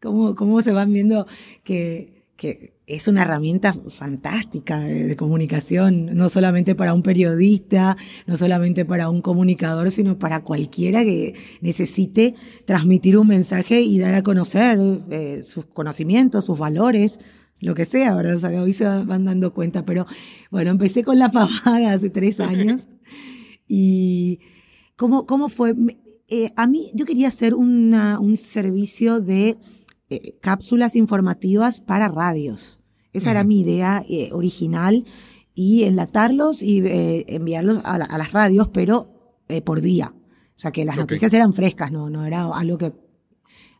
[0.00, 1.26] cómo, cómo se van viendo
[1.62, 8.84] que, que es una herramienta fantástica de, comunicación, no solamente para un periodista, no solamente
[8.84, 12.34] para un comunicador, sino para cualquiera que necesite
[12.66, 14.78] transmitir un mensaje y dar a conocer
[15.10, 17.20] eh, sus conocimientos, sus valores,
[17.60, 18.36] lo que sea, ¿verdad?
[18.36, 20.06] O sea, hoy se van dando cuenta, pero
[20.50, 22.88] bueno, empecé con la pavada hace tres años
[23.66, 24.40] y
[24.96, 25.74] ¿cómo, cómo fue?
[26.28, 29.56] Eh, a mí yo quería hacer una, un servicio de
[30.22, 32.78] eh, cápsulas informativas para radios.
[33.12, 35.04] Esa era mi idea eh, original
[35.54, 39.10] y enlatarlos y eh, enviarlos a, las radios, pero
[39.64, 40.14] por día.
[40.16, 42.92] O sea, que las noticias eran frescas, no, no era algo que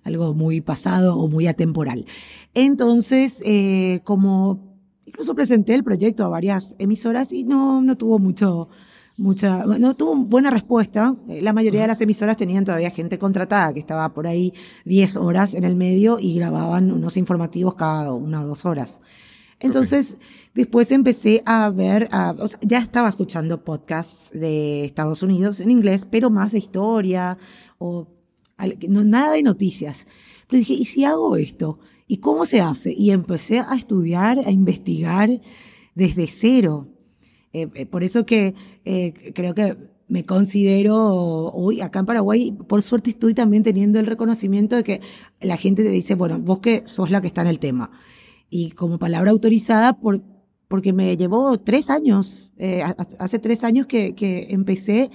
[0.04, 2.04] algo muy pasado o muy atemporal.
[2.52, 3.42] Entonces,
[4.04, 8.68] como incluso presenté el proyecto a varias emisoras y no, no tuvo mucho,
[9.16, 11.14] mucha, no tuvo buena respuesta.
[11.28, 14.52] Eh, la mayoría de las emisoras tenían todavía gente contratada que estaba por ahí
[14.84, 19.00] 10 horas en el medio y grababan unos informativos cada una o dos horas.
[19.60, 20.16] Entonces,
[20.54, 26.06] después empecé a ver, o sea, ya estaba escuchando podcasts de Estados Unidos en inglés,
[26.10, 27.38] pero más de historia
[27.78, 28.08] o
[28.88, 30.06] no, nada de noticias.
[30.48, 31.78] Pero dije, ¿y si hago esto?
[32.06, 32.92] ¿Y cómo se hace?
[32.92, 35.30] Y empecé a estudiar, a investigar
[35.94, 36.88] desde cero.
[37.54, 38.52] Eh, eh, por eso que
[38.84, 39.76] eh, creo que
[40.08, 40.96] me considero
[41.52, 45.00] hoy acá en Paraguay, por suerte estoy también teniendo el reconocimiento de que
[45.40, 47.92] la gente te dice, bueno, vos que sos la que está en el tema.
[48.50, 50.20] Y como palabra autorizada, por,
[50.66, 52.50] porque me llevó tres años,
[53.18, 55.10] hace tres años que, que empecé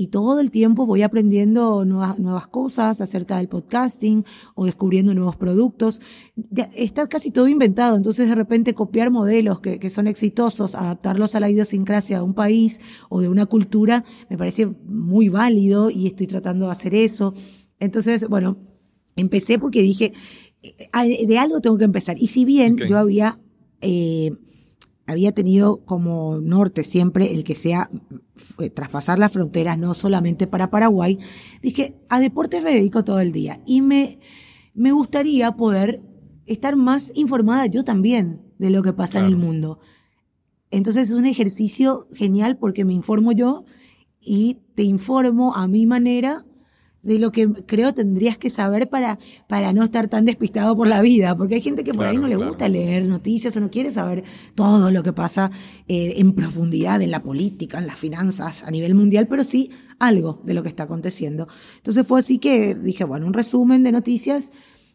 [0.00, 5.36] y todo el tiempo voy aprendiendo nuevas, nuevas cosas acerca del podcasting o descubriendo nuevos
[5.36, 6.00] productos.
[6.36, 11.34] Ya, está casi todo inventado, entonces de repente copiar modelos que, que son exitosos, adaptarlos
[11.34, 16.06] a la idiosincrasia de un país o de una cultura, me parece muy válido y
[16.06, 17.34] estoy tratando de hacer eso.
[17.78, 18.56] Entonces, bueno,
[19.16, 20.14] empecé porque dije,
[20.62, 22.16] eh, de algo tengo que empezar.
[22.18, 23.38] Y si bien yo había...
[23.82, 24.32] Eh,
[25.10, 27.90] había tenido como norte siempre el que sea
[28.58, 31.18] eh, traspasar las fronteras, no solamente para Paraguay,
[31.62, 34.18] dije, a deportes me dedico todo el día y me,
[34.74, 36.02] me gustaría poder
[36.46, 39.78] estar más informada yo también de lo que pasa en el mundo.
[40.70, 43.64] Entonces es un ejercicio genial porque me informo yo
[44.20, 46.44] y te informo a mi manera
[47.02, 51.00] de lo que creo tendrías que saber para, para no estar tan despistado por la
[51.00, 53.90] vida, porque hay gente que por ahí no le gusta leer noticias o no quiere
[53.90, 55.50] saber todo lo que pasa
[55.88, 60.40] eh, en profundidad en la política, en las finanzas a nivel mundial, pero sí algo
[60.44, 61.48] de lo que está aconteciendo.
[61.76, 64.50] Entonces fue así que dije, bueno, un resumen de noticias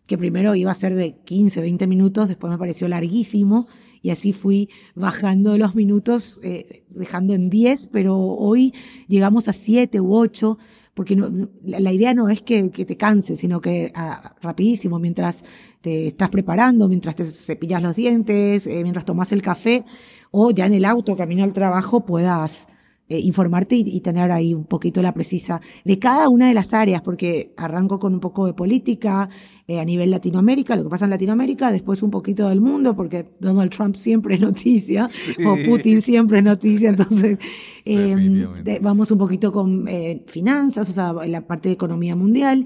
[0.08, 3.68] que primero iba a ser de 15, 20 minutos, después me pareció larguísimo
[4.02, 8.72] y así fui bajando los minutos, eh, dejando en 10, pero hoy
[9.08, 10.60] llegamos a 7 u 8
[10.96, 11.30] porque no,
[11.64, 15.44] la idea no es que, te canses, sino que ah, rapidísimo, mientras
[15.82, 19.84] te estás preparando, mientras te cepillas los dientes, eh, mientras tomas el café
[20.32, 22.68] o ya en el auto, camino al trabajo, puedas
[23.10, 27.02] eh, informarte y, tener ahí un poquito la precisa de cada una de las áreas,
[27.02, 29.30] porque arranco con un poco de política,
[29.68, 33.32] eh, a nivel Latinoamérica, lo que pasa en Latinoamérica, después un poquito del mundo, porque
[33.40, 35.08] Donald Trump siempre es noticia,
[35.44, 37.40] o Putin siempre es noticia, entonces
[37.86, 42.66] eh, vamos un poquito con eh, finanzas, o sea, la parte de economía mundial,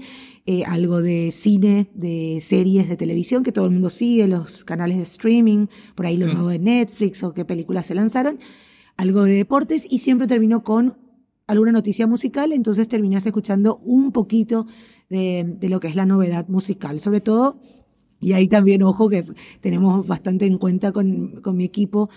[0.66, 5.04] algo de cine, de series de televisión que todo el mundo sigue, los canales de
[5.04, 6.32] streaming, por ahí lo mm.
[6.32, 8.40] nuevo de Netflix o qué películas se lanzaron,
[8.96, 10.98] algo de deportes y siempre termino con
[11.46, 14.66] alguna noticia musical, entonces terminas escuchando un poquito
[15.10, 17.00] de, lo que es la novedad musical.
[17.00, 17.60] Sobre todo,
[18.20, 19.24] y ahí también, ojo, que
[19.60, 22.08] tenemos bastante en cuenta con, con mi equipo,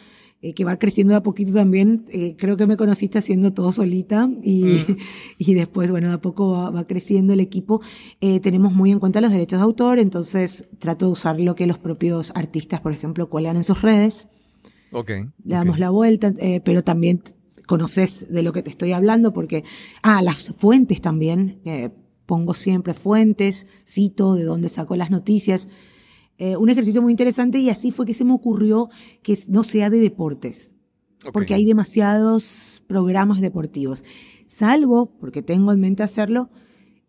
[0.42, 2.06] eh, que va creciendo de a poquito también.
[2.10, 4.98] Eh, creo que me conociste haciendo todo solita y, mm.
[5.38, 7.82] y después, bueno, de a poco va, creciendo el equipo.
[8.22, 11.66] Eh, tenemos muy en cuenta los derechos de autor, entonces trato de usar lo que
[11.66, 14.28] los propios artistas, por ejemplo, cuelgan en sus redes.
[14.92, 15.10] Ok.
[15.10, 16.32] Le damos la vuelta,
[16.64, 17.24] pero también
[17.66, 19.64] conoces de lo que te estoy hablando porque,
[20.04, 21.62] ah, las fuentes también
[22.26, 25.68] pongo siempre fuentes, cito de dónde saco las noticias.
[26.38, 28.90] Eh, un ejercicio muy interesante y así fue que se me ocurrió
[29.22, 30.74] que no sea de deportes,
[31.32, 34.04] porque hay demasiados programas deportivos.
[34.48, 36.50] Salvo, porque tengo en mente hacerlo,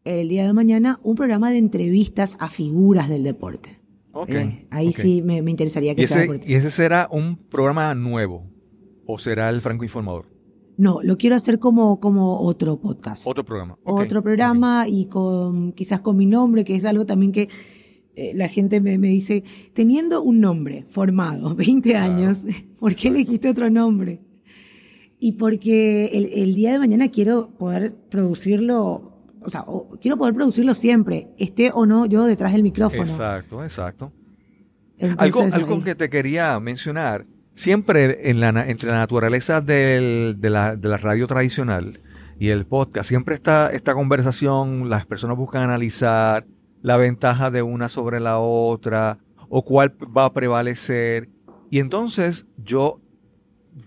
[0.05, 3.81] el día de mañana un programa de entrevistas a figuras del deporte.
[4.29, 6.51] Eh, ahí sí me, interesaría que sea deportivo.
[6.51, 8.47] ¿Y ese será un programa nuevo
[9.07, 10.34] o será el Franco Informador?
[10.77, 13.27] No, lo quiero hacer como, como otro podcast.
[13.27, 13.79] Otro programa.
[13.85, 17.49] Otro programa y con quizás con mi nombre, que es algo también que
[18.17, 22.45] eh, la gente me, me, dice, teniendo un nombre formado, 20 años,
[22.79, 24.21] ¿por qué elegiste otro nombre?
[25.19, 29.65] Y porque el, el, día de mañana quiero poder producirlo, o sea,
[30.01, 33.05] quiero poder producirlo siempre, esté o no yo detrás del micrófono.
[33.05, 34.13] Exacto, exacto.
[35.19, 41.27] algo algo que te quería mencionar siempre en la, entre la naturaleza de, la, radio
[41.27, 42.01] tradicional
[42.39, 46.47] y el podcast, siempre está esta conversación, las personas buscan analizar
[46.83, 51.29] la ventaja de una sobre la otra o cuál va a prevalecer.
[51.71, 53.01] Y entonces yo,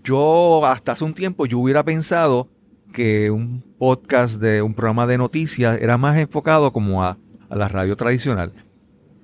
[0.02, 2.48] yo hasta hace un tiempo yo hubiera pensado
[2.92, 7.18] que un podcast de un programa de noticias era más enfocado como a,
[7.50, 8.52] a la radio tradicional.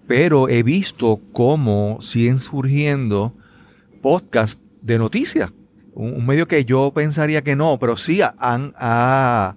[0.07, 3.33] Pero he visto cómo siguen surgiendo
[4.05, 5.51] podcast de noticias.
[5.95, 9.57] Un, medio que yo pensaría que no, pero sí han, ha,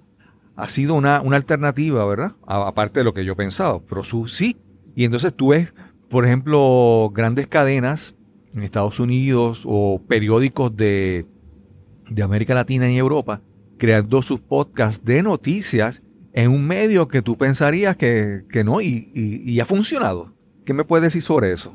[0.56, 2.32] ha sido una, una, alternativa, ¿verdad?
[2.46, 4.56] aparte de lo que yo pensaba, pero sí.
[4.96, 5.74] Y entonces tú ves,
[6.08, 8.16] por ejemplo, grandes cadenas
[8.54, 11.26] en Estados Unidos o periódicos de,
[12.08, 13.42] de América Latina y Europa
[13.76, 19.10] creando sus podcasts de noticias en un medio que tú pensarías que, que no y,
[19.14, 20.32] y, y ha funcionado.
[20.64, 21.74] ¿Qué me puedes decir sobre eso?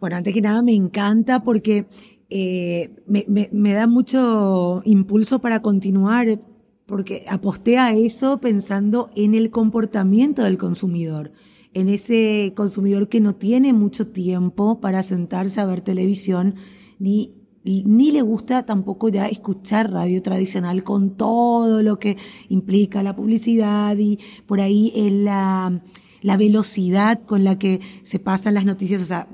[0.00, 1.86] Bueno, antes que nada me encanta porque
[2.30, 6.40] eh, me, da mucho impulso para continuar,
[6.86, 11.32] porque aposté a eso pensando en el comportamiento del consumidor,
[11.74, 16.54] en ese consumidor que no tiene mucho tiempo para sentarse a ver televisión,
[16.98, 22.16] ni, ni le gusta tampoco ya escuchar radio tradicional con todo lo que
[22.48, 24.92] implica la publicidad y por ahí
[25.24, 25.82] la,
[26.22, 29.02] la velocidad con la que se pasan las noticias.
[29.02, 29.28] O sea,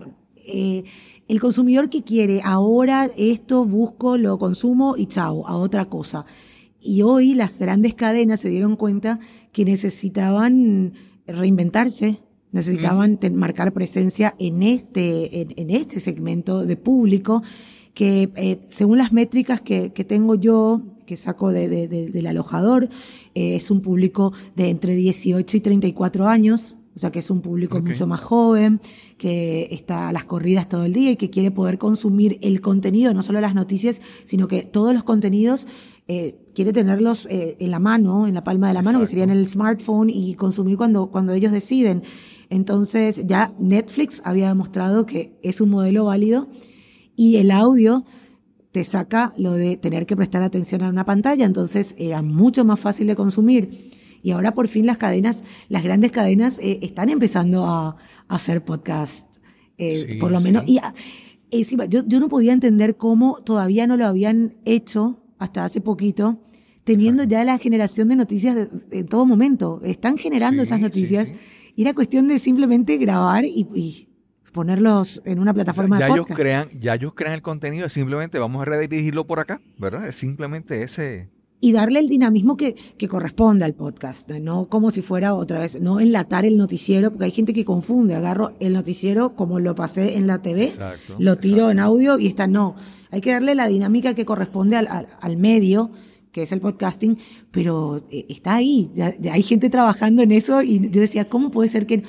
[0.47, 0.85] eh,
[1.29, 6.25] el consumidor que quiere ahora esto, busco, lo consumo y chao, a otra cosa.
[6.81, 9.19] Y hoy las grandes cadenas se dieron cuenta
[9.53, 10.93] que necesitaban
[11.27, 12.21] reinventarse,
[12.53, 17.43] necesitaban marcar presencia en este, en, este segmento de público
[17.93, 22.89] que eh, según las métricas que, tengo yo, que saco del alojador,
[23.35, 27.43] eh, es un público de entre 18 y 34 años, o sea que es un
[27.43, 28.81] público mucho más joven,
[29.19, 33.13] que está a las corridas todo el día y que quiere poder consumir el contenido,
[33.13, 35.67] no solo las noticias, sino que todos los contenidos
[36.09, 39.25] eh, quiere tenerlos eh, en la mano, en la palma de la mano, que sería
[39.25, 42.03] en el smartphone y consumir cuando, cuando ellos deciden.
[42.49, 46.49] Entonces ya Netflix había demostrado que es un modelo válido
[47.15, 48.07] y el audio
[48.73, 52.81] te saca lo de tener que prestar atención a una pantalla, entonces era mucho más
[52.81, 53.71] fácil de consumir.
[54.27, 57.97] Y ahora por fin las cadenas, las grandes cadenas eh, están empezando a,
[58.27, 59.25] hacer podcast,
[59.79, 60.65] eh, por lo menos.
[60.67, 60.81] Y
[61.53, 66.41] encima, yo, yo no podía entender cómo todavía no lo habían hecho hasta hace poquito,
[66.83, 69.81] teniendo ya la generación de noticias en todo momento.
[69.85, 71.33] Están generando esas noticias
[71.77, 74.09] y era cuestión de simplemente grabar y,
[74.53, 78.63] ponerlos en una plataforma ya de Ellos crean, ya ellos crean el contenido, simplemente vamos
[78.63, 80.09] a redirigirlo por acá, ¿verdad?
[80.09, 81.36] Es simplemente ese...
[81.61, 85.81] Y darle el dinamismo que, que corresponde al podcast, no como si fuera otra vez,
[85.81, 90.19] no enlatar el noticiero, porque hay gente que confunde, agarro el noticiero como lo pasé
[90.19, 90.73] en la TV,
[91.19, 92.77] lo tiro en audio y está, no,
[93.11, 95.91] hay que darle la dinámica que corresponde al, al medio,
[96.37, 97.17] que es el podcasting,
[97.51, 101.71] pero eh, está ahí, ya, hay gente trabajando en eso y yo decía, ¿cómo puede
[101.71, 102.03] ser que...?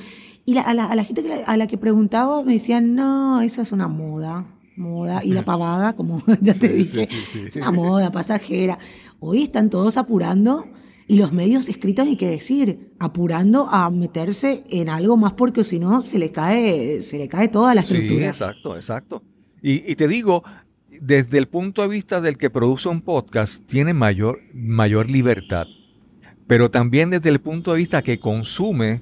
[0.44, 4.46] Y a, la, gente a la que preguntaba me decían, no, esa es una moda,
[4.78, 7.08] moda, y la pavada, como ya te dije,
[7.56, 8.78] una moda pasajera.
[9.20, 10.66] Hoy están todos apurando
[11.08, 15.80] y los medios escritos, ni que decir, apurando a meterse en algo más porque si
[15.80, 18.28] no se le cae, se le cae toda la estructura.
[18.28, 19.24] exacto, exacto.
[19.62, 20.44] Y, y te digo,
[21.02, 25.66] desde el punto de vista del que produce un podcast, tiene mayor, mayor libertad.
[26.46, 29.02] Pero también desde el punto de vista que consume,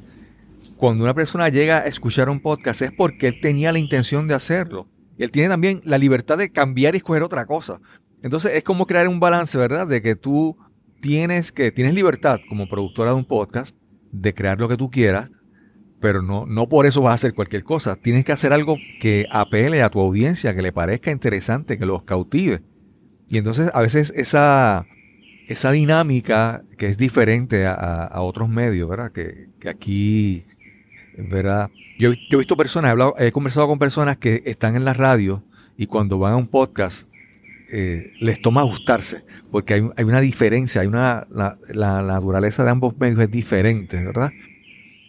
[0.78, 4.34] cuando una persona llega a escuchar un podcast es porque él tenía la intención de
[4.34, 4.88] hacerlo.
[5.18, 7.80] Él tiene también la libertad de cambiar y escoger otra cosa.
[8.24, 9.88] Entonces es como crear un balance, ¿verdad?
[9.88, 10.58] De que tú
[11.02, 13.76] tienes que tienes libertad como productora de un podcast
[14.12, 15.32] de crear lo que tú quieras,
[16.00, 17.96] pero no, no por eso vas a hacer cualquier cosa.
[17.96, 22.04] Tienes que hacer algo que apele a tu audiencia, que le parezca interesante, que los
[22.04, 22.62] cautive.
[23.28, 24.86] Y entonces a veces esa,
[25.48, 29.12] esa dinámica que es diferente a, otros medios, ¿verdad?
[29.12, 30.46] Que, aquí,
[31.18, 31.70] ¿verdad?
[31.98, 35.44] Yo, he visto personas, he, conversado con personas que están en la radio
[35.78, 37.08] y cuando van a un podcast
[37.72, 42.70] eh, les toma gustarse, porque hay, hay una diferencia, hay una, la, la, naturaleza de
[42.70, 44.32] ambos medios es diferente, ¿verdad?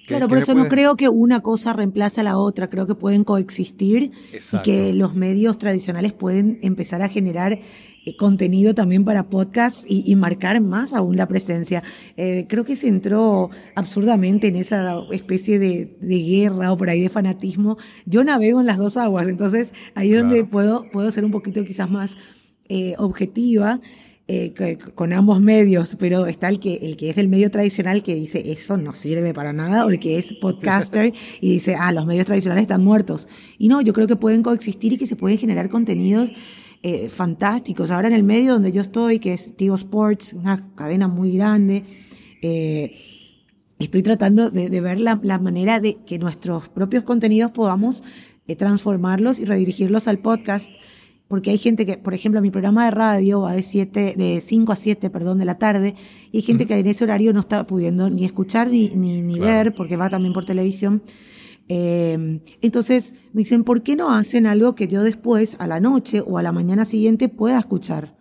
[0.06, 3.24] Claro, por eso no creo que una cosa reemplace a la otra, creo que pueden
[3.24, 7.58] coexistir y que los medios tradicionales pueden empezar a generar
[8.14, 11.82] contenido también para podcast y, marcar más aún la presencia.
[12.16, 17.08] Eh, creo que se entró absurdamente en esa especie de, guerra o por ahí de
[17.08, 17.78] fanatismo.
[18.04, 21.64] Yo navego en las dos aguas, entonces ahí es donde puedo, puedo ser un poquito
[21.64, 22.16] quizás más
[22.68, 23.80] eh, objetiva
[24.28, 28.16] eh, con ambos medios, pero está el que, el que es del medio tradicional que
[28.16, 32.06] dice eso no sirve para nada, o el que es podcaster y dice, ah, los
[32.06, 33.28] medios tradicionales están muertos.
[33.56, 36.30] Y no, yo creo que pueden coexistir y que se pueden generar contenidos
[36.82, 37.90] eh, fantásticos.
[37.90, 41.84] Ahora en el medio donde yo estoy, que es Tigo Sports, una cadena muy grande,
[42.42, 42.96] eh,
[43.78, 48.02] estoy tratando de, ver la, la, manera de que nuestros propios contenidos podamos
[48.58, 50.70] transformarlos y redirigirlos al podcast
[51.28, 54.72] porque hay gente que, por ejemplo, mi programa de radio va de siete, de 5
[54.72, 55.94] a 7, perdón, de la tarde,
[56.30, 59.74] y hay gente que en ese horario no está pudiendo ni escuchar ni, ni, ver,
[59.74, 61.02] porque va también por televisión.
[61.68, 66.22] Eh, entonces me dicen, ¿por qué no hacen algo que yo después, a la noche
[66.24, 68.16] o a la mañana siguiente, pueda escuchar?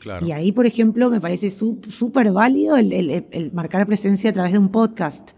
[0.00, 0.26] Claro.
[0.26, 4.52] Y ahí, por ejemplo, me parece súper válido el, el, el, marcar presencia a través
[4.52, 5.32] de un podcast.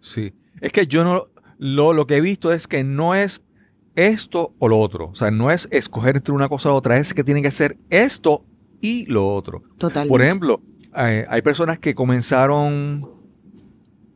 [0.00, 1.28] Sí, es que yo no,
[1.58, 3.42] lo, lo que he visto es que no es
[3.96, 5.08] esto o lo otro.
[5.08, 7.78] O sea, no es escoger entre una cosa u otra, es que tiene que ser
[7.90, 8.44] esto
[8.80, 9.62] y lo otro.
[9.78, 10.06] Total.
[10.08, 10.60] Por ejemplo,
[10.92, 13.10] hay, personas que comenzaron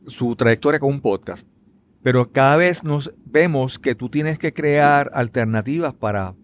[0.07, 1.47] su trayectoria con un podcast,
[2.03, 6.35] pero cada vez nos vemos que tú tienes que crear alternativas para,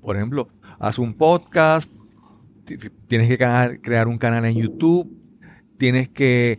[0.00, 0.48] por ejemplo,
[0.78, 1.90] haz un podcast,
[3.08, 5.10] tienes que crear un canal en YouTube,
[5.78, 6.58] tienes que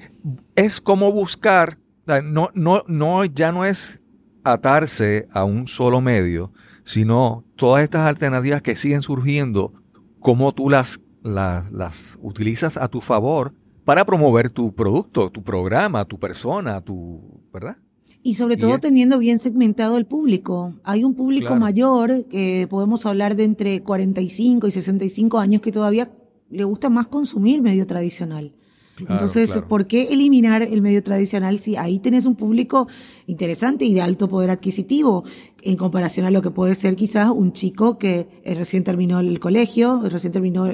[0.56, 1.78] es como buscar,
[2.24, 4.00] no, no, no, ya no es
[4.44, 6.52] atarse a un solo medio,
[6.84, 9.74] sino todas estas alternativas que siguen surgiendo,
[10.20, 13.54] cómo tú las, las, utilizas a tu favor
[13.84, 17.78] para promover tu producto, tu programa, tu persona, tu, ¿verdad?
[18.26, 20.80] Y sobre todo teniendo bien segmentado el público.
[20.84, 26.12] Hay un público mayor, que podemos hablar de entre 45 y 65 años, que todavía
[26.50, 28.56] le gusta más consumir medio tradicional.
[28.98, 32.88] Entonces, ¿por qué eliminar el medio tradicional si ahí tenés un público
[33.28, 35.24] interesante y de alto poder adquisitivo
[35.62, 39.40] en comparación a lo que puede ser quizás un chico que eh, recién terminó el
[39.40, 40.68] colegio, recién terminó,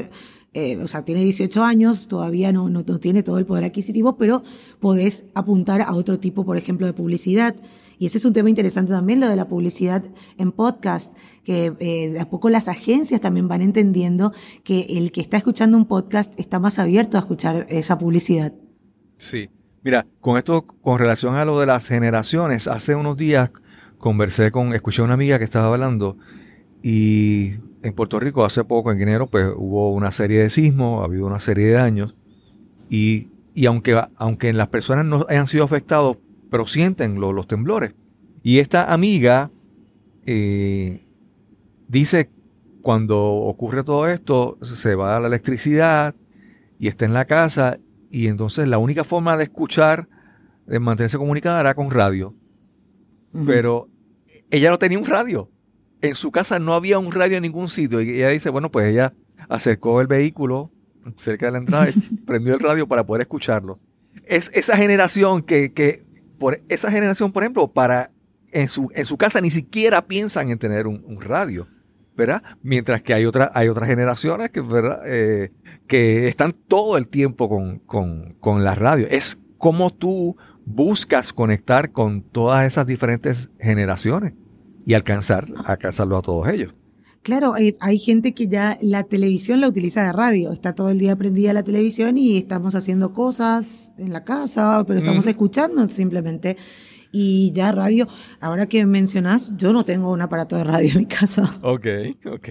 [0.54, 4.43] eh, o sea, tiene 18 años, todavía no, no, tiene todo el poder adquisitivo, pero
[4.80, 7.56] podés apuntar a otro tipo, por ejemplo, de publicidad.
[7.97, 10.04] Y ese es un tema interesante también, lo de la publicidad
[10.38, 11.14] en podcast,
[11.45, 14.34] que eh, de a poco las agencias también van entendiendo
[14.64, 18.54] que el que está escuchando un podcast está más abierto a escuchar esa publicidad.
[19.18, 19.49] Sí.
[19.84, 23.52] Mira, con esto, con relación a lo de las generaciones, hace unos días
[23.97, 26.18] conversé con, escuché a una amiga que estaba hablando
[26.84, 27.54] y
[27.84, 31.26] en Puerto Rico hace poco, en enero, pues hubo una serie de sismos, ha habido
[31.26, 32.16] una serie de daños
[32.90, 33.30] y,
[33.68, 36.18] aunque, aunque las personas no hayan sido afectados,
[36.50, 37.94] pero sienten los temblores.
[38.44, 39.50] Y esta amiga
[40.26, 41.06] eh,
[41.88, 42.30] dice
[42.82, 46.16] cuando ocurre todo esto, se va a la electricidad
[46.80, 47.80] y está en la casa
[48.10, 50.08] y entonces la única forma de escuchar,
[50.66, 52.34] de mantenerse comunicada era con radio.
[53.46, 53.88] Pero
[54.50, 55.50] ella no tenía un radio.
[56.02, 58.02] En su casa no había un radio en ningún sitio.
[58.02, 59.14] Y ella dice, bueno, pues ella
[59.49, 60.72] acercó el vehículo
[61.18, 61.93] cerca de la entrada y
[62.26, 63.80] prendió el radio para poder escucharlo.
[64.26, 66.04] Es esa generación que, que
[66.38, 68.12] por esa generación, por ejemplo, para
[68.52, 71.68] en su, en su casa ni siquiera piensan en tener un radio.
[72.16, 72.43] ¿verdad?
[72.62, 75.02] Mientras que hay, otra, hay otras generaciones que, ¿verdad?
[75.06, 75.52] Eh,
[75.88, 77.49] que están todo el tiempo
[77.86, 79.08] con, la radio.
[79.10, 84.34] Es como tú buscas conectar con todas esas diferentes generaciones
[84.86, 86.74] y alcanzar, alcanzarlo a todos ellos.
[87.24, 90.98] Claro, hay, hay, gente que ya la televisión la utiliza de radio, está todo el
[90.98, 96.58] día prendida la televisión y estamos haciendo cosas en la casa, pero estamos escuchando simplemente.
[97.12, 98.08] Y ya radio,
[98.40, 101.54] ahora que mencionas, yo no tengo un aparato de radio en mi casa.
[101.62, 101.86] Ok,
[102.26, 102.50] ok.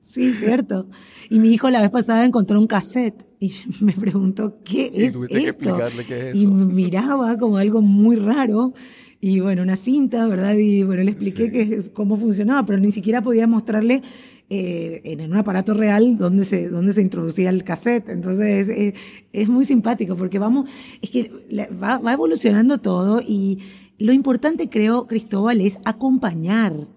[0.00, 0.90] Sí, cierto.
[1.30, 5.78] Y mi hijo la vez pasada encontró un cassette y me preguntó, ¿qué es esto?
[6.06, 8.74] qué es Y miraba como algo muy raro.
[9.24, 10.56] Y bueno, una cinta, ¿verdad?
[10.56, 14.02] Y bueno, le expliqué que, cómo funcionaba, pero ni siquiera podía mostrarle
[14.50, 18.08] eh, en un aparato real donde se, donde se introducía el cassette.
[18.08, 18.94] Entonces eh,
[19.32, 20.68] es muy simpático porque vamos,
[21.00, 21.30] es que
[21.80, 23.60] va, evolucionando todo y
[23.96, 26.88] lo importante creo, Cristóbal, es acompañar,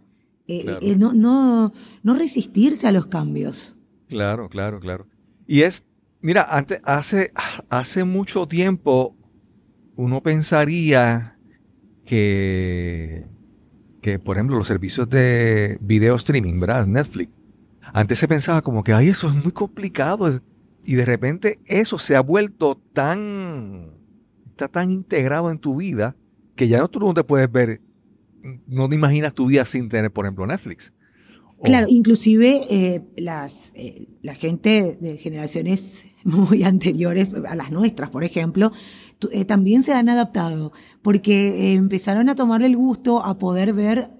[0.47, 3.75] eh, no, no, no resistirse a los cambios.
[4.07, 5.05] Claro, claro, claro.
[5.45, 5.83] Y es,
[6.21, 7.31] mira, antes, hace,
[7.69, 9.15] hace mucho tiempo
[9.95, 11.34] uno pensaría
[12.05, 13.25] que,
[14.01, 16.85] que, por ejemplo, los servicios de video streaming, ¿verdad?
[16.85, 17.31] Netflix,
[17.93, 20.41] antes se pensaba como que, ay, eso es muy complicado.
[20.85, 23.91] Y de repente eso se ha vuelto tan,
[24.49, 26.15] está tan integrado en tu vida
[26.55, 27.81] que ya no tú no te puedes ver,
[28.67, 30.93] no te imaginas tu vida sin tener, por ejemplo, Netflix.
[31.63, 38.23] Claro, inclusive eh, las, eh, la gente de generaciones muy anteriores a las nuestras, por
[38.23, 38.71] ejemplo,
[39.31, 44.11] eh, también se han adaptado porque empezaron a tomarle el gusto a poder ver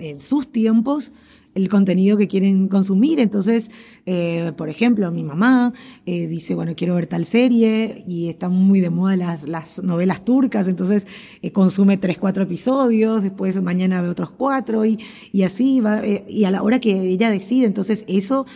[0.00, 1.12] en sus tiempos
[1.56, 3.18] el contenido que quieren consumir.
[3.18, 3.70] Entonces,
[4.04, 5.72] eh, por ejemplo, mi mamá
[6.04, 10.24] eh, dice, bueno, quiero ver tal serie y están muy de moda las, las novelas
[10.24, 11.06] turcas, entonces
[11.40, 14.98] eh, consume tres, cuatro episodios, después mañana ve otros cuatro y,
[15.32, 18.46] y así va, y a la hora que ella decide, entonces eso...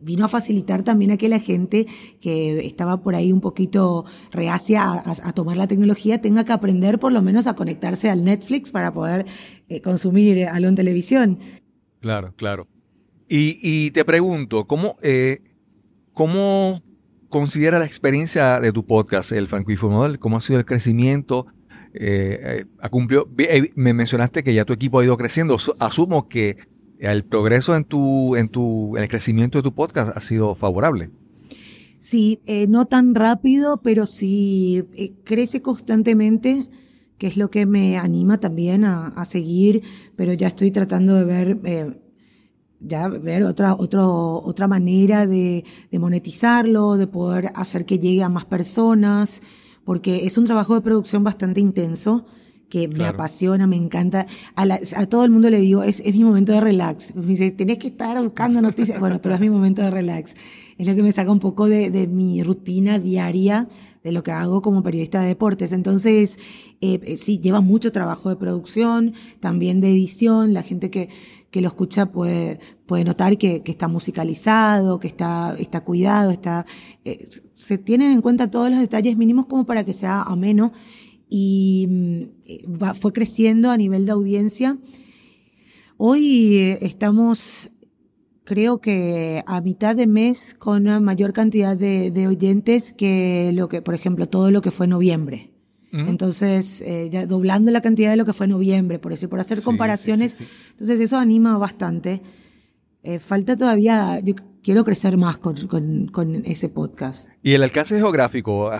[0.00, 1.86] vino a facilitar también a que la gente
[2.20, 7.12] que estaba por ahí un poquito reacia a, tomar la tecnología tenga que aprender por
[7.12, 9.26] lo menos a conectarse al Netflix para poder
[9.82, 11.38] consumir algo en televisión.
[12.00, 12.68] Claro, claro.
[13.28, 15.42] Y, te pregunto, ¿cómo, eh,
[16.12, 16.82] ¿cómo
[17.28, 19.48] considera la experiencia de tu podcast, el
[19.82, 20.18] Model?
[20.18, 21.46] ¿Cómo ha sido el crecimiento?
[21.92, 25.56] Eh, eh eh, me mencionaste que ya tu equipo ha ido creciendo.
[25.80, 26.56] Asumo que
[26.98, 31.10] el progreso en tu, en tu, el crecimiento de tu podcast ha sido favorable.
[31.98, 34.84] Sí, no tan rápido, pero sí
[35.24, 36.68] crece constantemente
[37.18, 39.82] que es lo que me anima también a, seguir,
[40.16, 42.00] pero ya estoy tratando de ver, eh,
[42.80, 48.44] ya ver otra, otro, otra manera de, monetizarlo, de poder hacer que llegue a más
[48.44, 49.40] personas,
[49.84, 52.26] porque es un trabajo de producción bastante intenso
[52.68, 54.26] que me apasiona, me encanta.
[54.54, 57.14] A, todo el mundo le digo, es, es mi momento de relax.
[57.14, 58.98] Me dice, tenés que estar buscando noticias.
[59.00, 60.34] Bueno, pero es mi momento de relax.
[60.78, 63.68] Es lo que me saca un poco de, de mi rutina diaria
[64.06, 65.72] de lo que hago como periodista de deportes.
[65.72, 66.38] Entonces,
[66.80, 70.54] eh, eh, sí, lleva mucho trabajo de producción, también de edición.
[70.54, 71.08] La gente que,
[71.50, 76.66] que lo escucha puede, puede notar que, que está musicalizado, que está, está cuidado, está,
[77.04, 80.72] eh, se tienen en cuenta todos los detalles mínimos como para que sea ameno
[81.28, 84.78] y mm, va, fue creciendo a nivel de audiencia.
[85.96, 87.70] Hoy estamos
[88.46, 93.82] creo que a mitad de mes con una mayor cantidad de, oyentes que lo que,
[93.82, 95.50] por ejemplo, todo lo que fue noviembre.
[95.92, 99.62] Entonces, eh, ya doblando la cantidad de lo que fue noviembre, por decir, por hacer
[99.62, 100.38] comparaciones.
[100.72, 102.20] entonces, eso anima bastante.
[103.02, 104.34] Eh, falta todavía, yo
[104.66, 107.28] quiero crecer más con, ese podcast.
[107.40, 108.72] Y el alcance geográfico,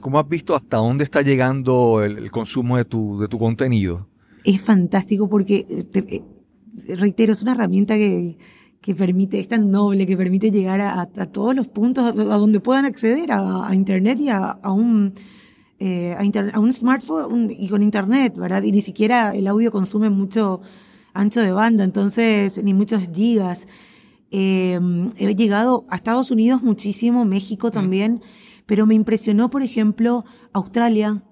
[0.00, 4.08] ¿cómo has visto hasta dónde está llegando el, consumo de tu, de tu contenido?
[4.42, 8.38] Es fantástico porque, eh, reitero, es una herramienta que
[8.80, 12.84] que permite, es tan noble, que permite llegar a, todos los puntos a, donde puedan
[12.84, 15.14] acceder a, Internet y a, un,
[15.78, 18.64] eh, a, un smartphone y con Internet, ¿verdad?
[18.64, 20.62] Y ni siquiera el audio consume mucho
[21.14, 23.68] ancho de banda, entonces, ni muchos gigas.
[24.32, 28.22] Em, he llegado a Estados Unidos muchísimo, México también,
[28.66, 31.22] pero me impresionó, por ejemplo, Australia.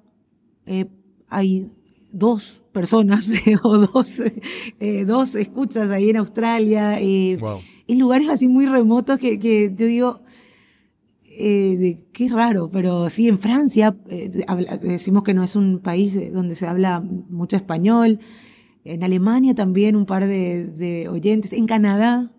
[0.66, 0.86] Eh,
[1.28, 1.70] hay
[2.12, 3.30] dos personas
[3.62, 4.22] o dos,
[4.80, 7.38] eh, dos escuchas ahí en Australia, eh,
[7.88, 10.20] en lugares así muy remotos que, que yo digo,
[11.24, 13.96] eh, qué raro, pero sí, en Francia
[14.82, 18.20] decimos que no es un país donde se habla mucho español,
[18.84, 22.30] en Alemania también un par de, oyentes, en Canadá.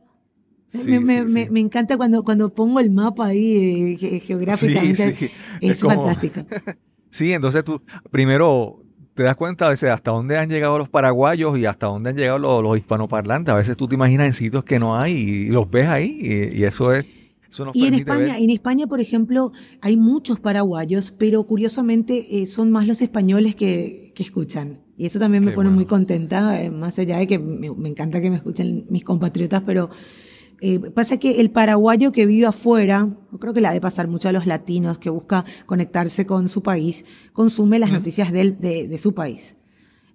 [0.74, 6.42] Me, encanta cuando, cuando pongo el mapa ahí geográficamente, es, fantástico.
[7.10, 8.82] sí, entonces tú primero
[9.14, 12.62] te das cuenta de hasta dónde han llegado los paraguayos y hasta dónde han llegado
[12.62, 13.54] los, hispanoparlantes.
[13.54, 16.18] A veces tú te imaginas en sitios que no hay y, los ves ahí
[16.54, 17.06] y, eso es...
[17.74, 19.52] y en España, en España, por ejemplo,
[19.82, 24.82] hay muchos paraguayos, pero curiosamente eh, son más los españoles que, escuchan.
[24.98, 28.22] Y eso también me pone muy contenta, eh, más allá de que me, me, encanta
[28.22, 29.90] que me escuchen mis compatriotas, pero
[30.64, 33.10] eh, pasa que el paraguayo que vive afuera,
[33.40, 36.62] creo que le ha de pasar mucho a los latinos, que busca conectarse con su
[36.62, 37.04] país,
[37.34, 39.58] consume las noticias de, de, su país.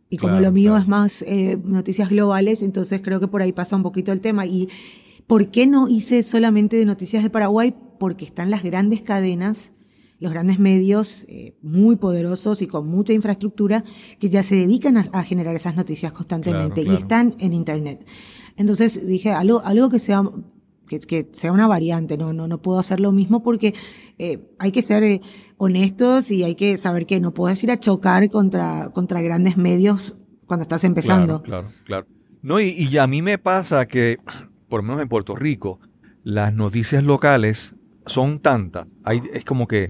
[0.08, 3.74] Y como lo mío es más eh, noticias globales, entonces creo que por ahí pasa
[3.74, 4.46] un poquito el tema.
[4.46, 4.68] ¿Y
[5.26, 7.74] por qué no hice solamente de noticias de Paraguay?
[7.98, 9.72] Porque están las grandes cadenas,
[10.20, 13.82] los grandes medios eh, muy poderosos y con mucha infraestructura
[14.20, 18.06] que ya se dedican a, generar esas noticias constantemente y están en Internet.
[18.56, 20.22] Entonces dije, algo, algo que sea
[20.86, 23.74] que, sea una variante, no, no, no puedo hacer lo mismo porque
[24.18, 25.20] eh, hay que ser eh,
[25.56, 30.14] honestos y hay que saber que no puedes ir a chocar contra, contra grandes medios
[30.46, 31.42] cuando estás empezando.
[31.42, 32.06] Claro, claro,
[32.42, 34.18] No, y, y a mí me pasa que,
[34.68, 35.80] por lo menos en Puerto Rico,
[36.22, 37.74] las noticias locales
[38.06, 39.88] son tantas, hay, es como que,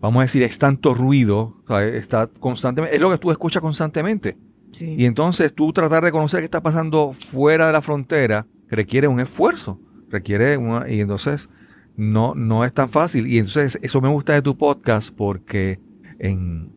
[0.00, 1.62] vamos a decir, es tanto ruido,
[1.92, 4.36] está constantemente, es lo que tú escuchas constantemente.
[4.78, 9.20] Y entonces tú tratar de conocer qué está pasando fuera de la frontera requiere un
[9.20, 11.48] esfuerzo, requiere una, y entonces
[11.96, 13.26] no, no es tan fácil.
[13.26, 15.80] Y entonces eso me gusta de tu podcast porque
[16.18, 16.72] en,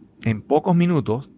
[0.47, 1.29] pocos minutos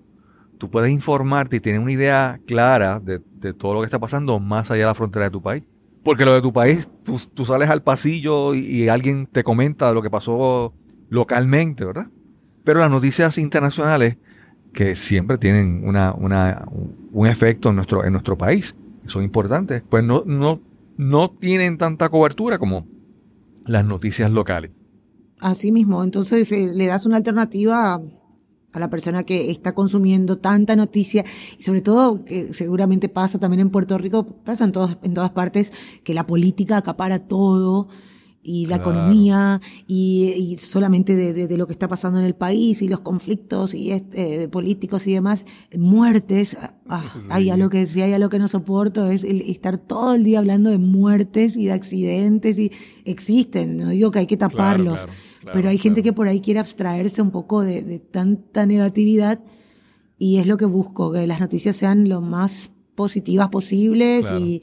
[0.57, 3.19] tú puedes informarte y tener una idea clara de,
[3.53, 5.63] todo lo que está pasando más allá de la frontera de tu país.
[6.03, 10.01] Porque lo de tu país, tú, sales al pasillo y, y, alguien te comenta lo
[10.01, 10.73] que pasó
[11.09, 12.07] localmente, ¿verdad?
[12.63, 14.17] Pero las noticias internacionales
[14.75, 16.67] que siempre tienen una, una,
[17.11, 18.75] un efecto en nuestro, en nuestro país,
[19.07, 20.59] son importantes, pues no, no,
[20.97, 22.85] no tienen tanta cobertura como
[23.65, 24.71] las noticias locales.
[25.39, 30.75] Así mismo, entonces eh, le das una alternativa a, la persona que está consumiendo tanta
[30.75, 31.23] noticia
[31.57, 35.31] y sobre todo que seguramente pasa también en Puerto Rico, pasa en, todas en todas
[35.31, 35.71] partes
[36.03, 37.87] que la política acapara todo
[38.47, 42.99] y la economía y, solamente de, lo que está pasando en el país y los
[42.99, 46.55] conflictos y este, políticos y demás, muertes.
[46.87, 50.37] Ah, hay algo que si hay algo que no soporto es estar todo el día
[50.37, 52.71] hablando de muertes y de accidentes y
[53.03, 53.77] existen.
[53.77, 55.07] No digo que hay que taparlos,
[55.51, 59.39] pero hay gente que por ahí quiere abstraerse un poco de, tanta negatividad
[60.19, 64.61] y es lo que busco, que las noticias sean lo más positivas posibles y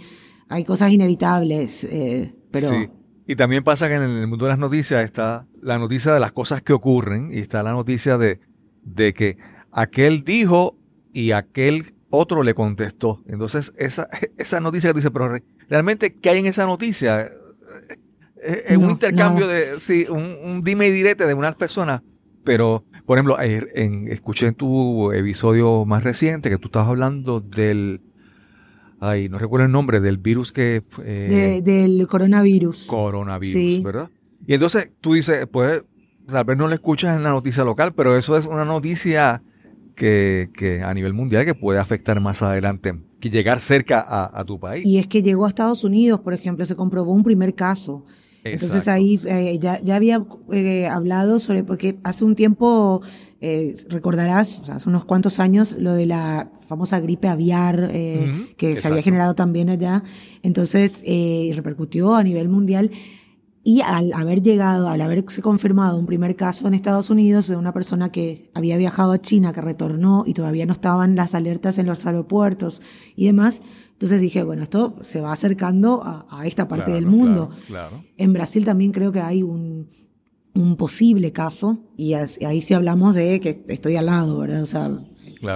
[0.48, 5.04] hay cosas inevitables, eh, pero y también pasa que en el mundo de las noticias
[5.04, 8.40] está la noticia de las cosas que ocurren y está la noticia de,
[8.82, 9.38] de que
[9.70, 10.76] aquel dijo
[11.12, 13.22] y aquel otro le contestó.
[13.26, 14.08] Entonces, esa,
[14.38, 17.30] esa noticia que dice, pero realmente, ¿qué hay en esa noticia?
[18.42, 22.02] Es, un intercambio de, sí, un, dime y direte de unas personas,
[22.42, 28.00] pero, por ejemplo, en, escuché en tu episodio más reciente que tú estabas hablando del
[29.02, 30.80] ay, no recuerdo el nombre del virus que...
[31.04, 32.86] Eh, del coronavirus.
[32.86, 34.10] Coronavirus, ¿verdad?
[34.46, 35.84] Y entonces tú dices, pues
[36.28, 39.42] tal vez no lo escuchas en la noticia local, pero eso es una noticia
[39.96, 44.60] que, que a nivel mundial que puede afectar más adelante, que llegar cerca a, tu
[44.60, 44.86] país.
[44.86, 48.04] Y es que llegó a Estados Unidos, por ejemplo, se comprobó un primer caso.
[48.44, 53.02] Entonces ahí eh, ya, ya, había eh, hablado sobre, porque hace un tiempo
[53.44, 58.86] eh, recordarás, hace unos cuantos años, lo de la famosa gripe aviar eh, que se
[58.86, 60.04] había generado también allá.
[60.44, 62.92] Entonces, eh, repercutió a nivel mundial.
[63.64, 67.72] Y al haber llegado, al haberse confirmado un primer caso en Estados Unidos de una
[67.72, 71.86] persona que había viajado a China, que retornó y todavía no estaban las alertas en
[71.86, 72.80] los aeropuertos
[73.16, 73.60] y demás,
[73.92, 77.50] entonces dije, bueno, esto se va acercando a, esta parte del mundo.
[78.16, 79.88] En Brasil también creo que hay un,
[80.54, 84.62] un posible caso, y ahí sí hablamos de que estoy al lado, ¿verdad?
[84.62, 84.90] O sea,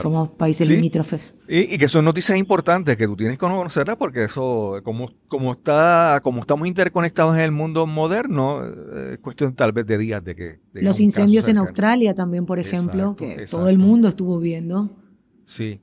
[0.01, 1.35] somos países limítrofes.
[1.49, 6.21] Y, que son noticias importantes que tú tienes que conocerlas porque eso, como, como, está,
[6.23, 10.35] como estamos interconectados en el mundo moderno, eh, es cuestión tal vez de días de
[10.35, 10.61] que...
[10.73, 14.91] Los incendios en Australia también, por ejemplo, que todo el mundo estuvo viendo.
[15.45, 15.81] Sí.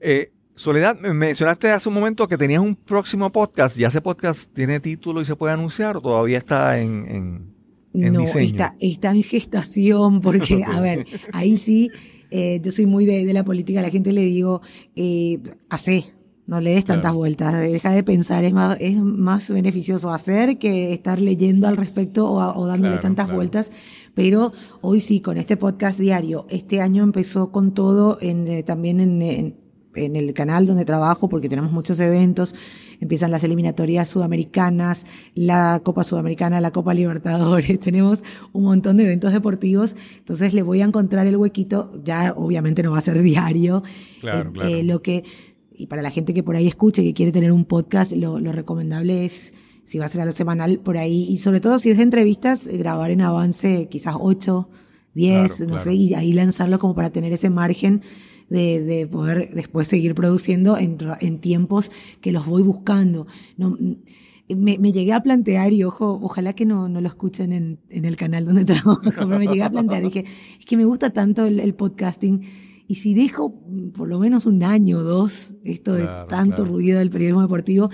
[0.00, 3.76] Eh, Soledad, mencionaste hace un momento que tenías un próximo podcast.
[3.76, 7.53] ¿Ya ese podcast tiene título y se puede anunciar o todavía está en, en,
[7.94, 11.90] no, Está, está en gestación porque, a ver, ahí sí,
[12.30, 14.60] eh, yo soy muy de, la política, a la gente le digo,
[14.96, 15.38] eh,
[15.70, 16.12] hace,
[16.46, 20.92] no le des tantas vueltas, deja de pensar, es más, es más beneficioso hacer que
[20.92, 23.70] estar leyendo al respecto o, dándole tantas vueltas.
[24.14, 29.00] Pero hoy sí, con este podcast diario, este año empezó con todo en, eh, también
[29.00, 29.63] en, en,
[29.94, 32.54] el canal donde trabajo, porque tenemos muchos eventos,
[33.00, 39.32] empiezan las eliminatorias sudamericanas, la Copa Sudamericana, la Copa Libertadores, tenemos un montón de eventos
[39.32, 43.82] deportivos, entonces le voy a encontrar el huequito, ya obviamente no va a ser diario,
[44.20, 44.68] claro, eh, claro.
[44.68, 45.24] Eh, lo que
[45.76, 49.24] y para la gente que por ahí escuche, que quiere tener un podcast, lo, recomendable
[49.24, 49.52] es,
[49.84, 52.04] si va a ser a lo semanal, por ahí, y sobre todo si es de
[52.04, 54.68] entrevistas, grabar en avance quizás 8,
[55.14, 58.02] 10, no sé, y ahí lanzarlo como para tener ese margen
[58.48, 61.90] de, de poder después seguir produciendo en, en, tiempos
[62.20, 63.26] que los voy buscando.
[63.56, 63.76] No,
[64.48, 68.04] me, me, llegué a plantear, y ojo, ojalá que no, no lo escuchen en, en
[68.04, 70.24] el canal donde trabajo, pero me llegué a plantear, dije,
[70.58, 72.42] es que me gusta tanto el, el podcasting
[72.86, 73.54] y si dejo
[73.96, 77.90] por lo menos un año o dos esto de tanto ruido del periodismo deportivo,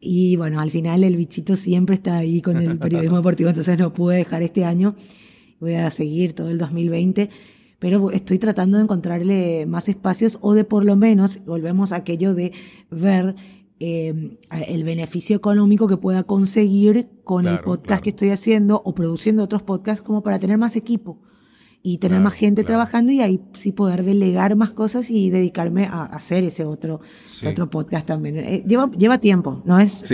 [0.00, 3.92] y bueno, al final el bichito siempre está ahí con el periodismo deportivo, entonces no
[3.92, 4.94] pude dejar este año,
[5.60, 7.30] voy a seguir todo el 2020,
[7.78, 12.34] pero estoy tratando de encontrarle más espacios o de por lo menos, volvemos a aquello
[12.34, 12.52] de
[12.90, 13.36] ver
[13.80, 19.44] eh, el beneficio económico que pueda conseguir con el podcast que estoy haciendo o produciendo
[19.44, 21.20] otros podcasts como para tener más equipo
[21.80, 26.02] y tener más gente trabajando y ahí sí poder delegar más cosas y dedicarme a,
[26.04, 27.00] hacer ese otro,
[27.46, 28.38] otro podcast también.
[28.38, 30.04] Eh, lleva, lleva tiempo, no es,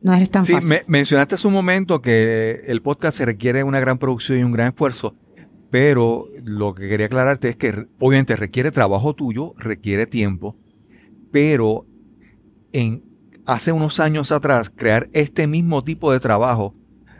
[0.00, 0.68] no es tan fácil.
[0.68, 4.52] Me, mencionaste hace un momento que el podcast se requiere una gran producción y un
[4.52, 5.16] gran esfuerzo,
[5.70, 10.56] pero lo que quería aclararte es que obviamente requiere trabajo tuyo, requiere tiempo,
[11.30, 11.86] pero
[12.72, 13.04] en
[13.46, 16.74] hace unos años atrás crear este mismo tipo de trabajo,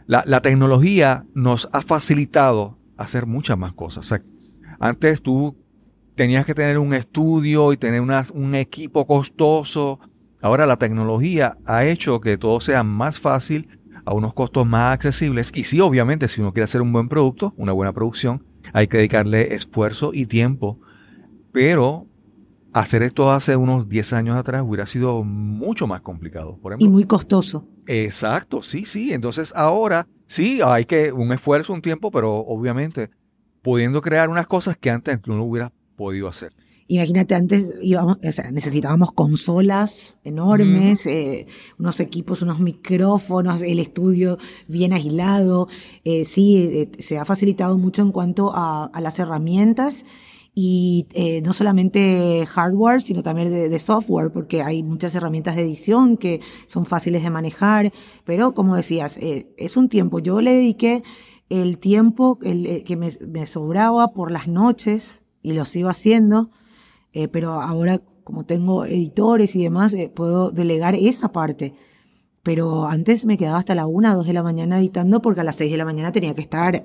[0.06, 4.12] la, la tecnología nos ha facilitado hacer muchas más cosas.
[4.78, 5.56] antes tú
[6.14, 10.00] tenías que tener un estudio y tener un equipo costoso.
[10.42, 13.68] Ahora la tecnología ha hecho que todo sea más fácil,
[14.08, 15.50] a unos costos más accesibles.
[15.54, 18.98] Y sí, obviamente, si uno quiere hacer un buen producto, una buena producción, hay que
[18.98, 20.80] dedicarle esfuerzo y tiempo.
[21.52, 22.06] Pero
[22.72, 26.58] hacer esto hace unos 10 años atrás hubiera sido mucho más complicado.
[26.58, 26.86] Por ejemplo.
[26.86, 27.66] Y muy costoso.
[27.86, 29.12] Exacto, sí, sí.
[29.12, 33.10] Entonces ahora Sí, hay que un esfuerzo, un tiempo, pero obviamente
[33.62, 36.52] pudiendo crear unas cosas que antes no lo hubiera podido hacer.
[36.88, 41.46] Imagínate, antes íbamos, o sea, necesitábamos consolas enormes, eh,
[41.78, 45.68] unos equipos, unos micrófonos, el estudio bien aislado.
[46.04, 50.04] Eh, sí, eh, se ha facilitado mucho en cuanto a, a las herramientas
[50.60, 56.16] y eh, no solamente hardware, sino también de, software, porque hay muchas herramientas de edición
[56.16, 57.92] que son fáciles de manejar,
[58.24, 60.18] pero como decías, eh, es un tiempo.
[60.18, 61.04] Yo le dediqué
[61.48, 66.50] el tiempo el, eh, que me, me, sobraba por las noches y lo sigo haciendo,
[67.32, 71.72] pero ahora como tengo editores y demás, puedo delegar esa parte.
[72.42, 75.56] Pero antes me quedaba hasta la una, dos de la mañana editando porque a las
[75.56, 76.84] seis de la mañana tenía que estar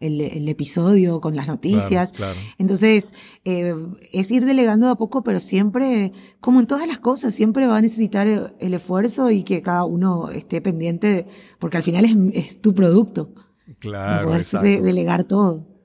[0.00, 2.12] el, episodio con las noticias.
[2.58, 3.14] Entonces,
[3.46, 3.74] eh,
[4.12, 7.80] es ir delegando a poco, pero siempre, como en todas las cosas, siempre va a
[7.80, 11.26] necesitar el, esfuerzo y que cada uno esté pendiente,
[11.58, 12.04] porque al final
[12.34, 13.30] es, tu producto.
[13.78, 14.28] Claro.
[14.28, 15.75] puedes delegar todo.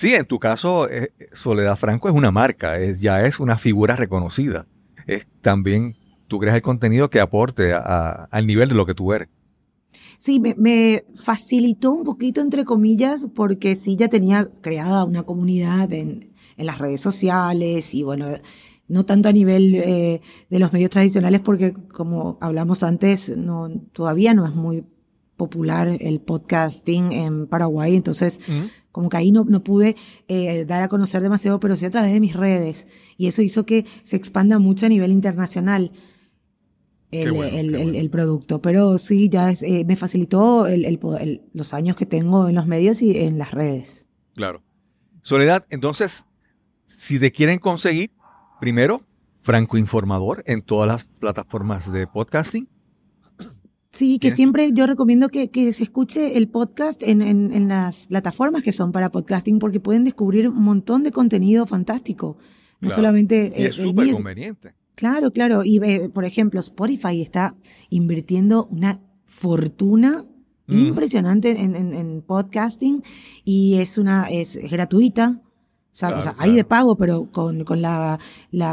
[0.00, 4.64] Sí, en tu caso, eh, Soledad Franco es una marca, ya es una figura reconocida.
[5.06, 5.94] Es también,
[6.26, 9.28] tú creas el contenido que aporte al nivel de lo que tú eres.
[10.18, 16.32] Sí, me, facilitó un poquito, entre comillas, porque sí ya tenía creada una comunidad en,
[16.56, 18.26] las redes sociales y bueno,
[18.88, 23.30] no tanto a nivel eh, de los medios tradicionales porque como hablamos antes,
[23.92, 24.82] todavía no es muy
[25.40, 28.40] popular el podcasting en Paraguay, entonces
[28.92, 29.96] como que ahí no, no pude
[30.28, 32.86] eh, dar a conocer demasiado, pero sí a través de mis redes
[33.16, 35.92] y eso hizo que se expanda mucho a nivel internacional
[37.10, 38.60] el, el, producto.
[38.60, 40.66] Pero sí, ya eh, me facilitó
[41.54, 44.06] los años que tengo en los medios y en las redes.
[44.34, 44.62] Claro.
[45.22, 46.26] Soledad, entonces,
[46.86, 48.10] si te quieren conseguir,
[48.60, 49.02] primero,
[49.42, 52.68] Franco Informador en todas las plataformas de podcasting.
[53.90, 58.06] Sí, que siempre yo recomiendo que, que, se escuche el podcast en, en, en, las
[58.06, 62.38] plataformas que son para podcasting porque pueden descubrir un montón de contenido fantástico.
[62.80, 63.52] No solamente...
[63.56, 64.74] Y es súper conveniente.
[64.94, 65.62] Claro, claro.
[65.64, 65.80] Y
[66.10, 67.56] por ejemplo, Spotify está
[67.88, 70.24] invirtiendo una fortuna
[70.66, 70.78] mm.
[70.78, 73.02] impresionante en, en, podcasting
[73.44, 75.40] y es una es gratuita.
[75.92, 78.18] O sea, hay de pago, pero con, la,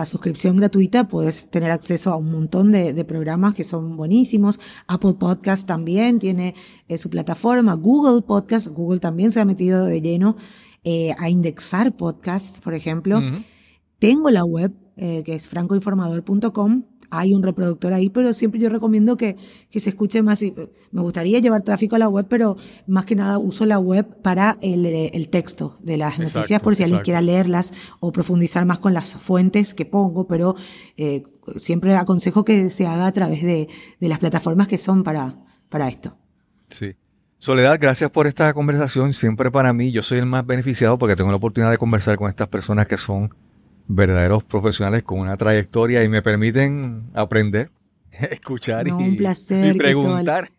[0.06, 4.60] suscripción gratuita puedes tener acceso a un montón de, programas que son buenísimos.
[4.88, 6.56] Apple Podcast también tiene
[6.88, 7.74] eh, su plataforma.
[7.74, 10.38] Google Podcast, Google también se ha metido de lleno
[10.84, 13.22] eh, a indexar podcasts, por ejemplo.
[14.00, 19.18] Tengo la web, eh, que es francoinformador.com hay un reproductor ahí, pero siempre yo recomiendo
[19.18, 19.36] que,
[19.70, 20.42] que se escuche más.
[20.42, 24.58] Me gustaría llevar tráfico a la web, pero más que nada uso la web para
[24.62, 28.94] el, el texto de las noticias, por si alguien quiera leerlas o profundizar más con
[28.94, 30.56] las fuentes que pongo, pero
[30.98, 31.24] eh,
[31.58, 33.68] siempre aconsejo que se haga a través de,
[34.00, 35.36] de las plataformas que son para,
[35.70, 36.18] para esto.
[36.70, 36.96] Sí.
[37.40, 39.14] Soledad, gracias por esta conversación.
[39.14, 42.30] Siempre para mí, yo soy el más beneficiado porque tengo la oportunidad de conversar con
[42.30, 43.34] estas personas que son
[43.88, 47.72] verdaderos profesionales con una trayectoria y me permiten aprender,
[48.12, 50.52] escuchar y, un placer, preguntar.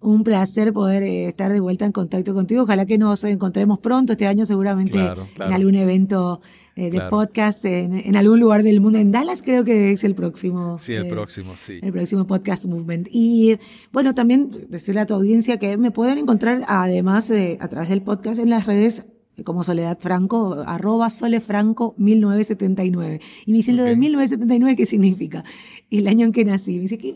[0.00, 2.62] Un placer poder eh, estar de vuelta en contacto contigo.
[2.62, 6.40] Ojalá que nos encontremos pronto este año, seguramente en algún evento
[6.76, 9.00] eh, de podcast en, algún lugar del mundo.
[9.00, 10.78] En Dallas creo que es el próximo.
[10.78, 11.80] Sí, el eh, próximo, sí.
[11.82, 13.08] El próximo podcast movement.
[13.10, 13.58] Y
[13.90, 18.38] bueno, también decirle a tu audiencia que me pueden encontrar además a través del podcast
[18.38, 19.04] en las redes
[19.44, 23.20] como Soledad Franco, arroba solefranco 1979.
[23.46, 25.44] Y me dice, lo de 1979, ¿qué significa?
[25.90, 26.74] El año en que nací.
[26.74, 27.14] Me dice que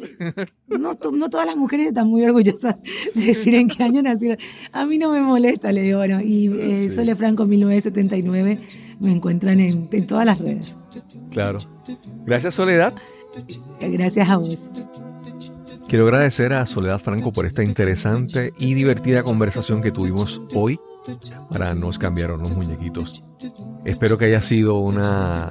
[0.69, 2.77] no, no todas las mujeres están muy orgullosas
[3.15, 4.39] de decir en qué año nacieron.
[4.73, 8.61] A mí no me molesta, le digo, bueno, y eh, Sole Franco 1979
[9.01, 10.77] me encuentran en, en todas las redes.
[11.31, 11.59] Claro.
[12.25, 12.95] Gracias, Soledad.
[13.81, 14.71] Gracias a vos.
[15.89, 20.79] Quiero agradecer a Soledad Franco por esta interesante y divertida conversación que tuvimos hoy
[21.51, 23.23] para Nos cambiaron los muñequitos.
[23.85, 25.49] Espero que haya sido una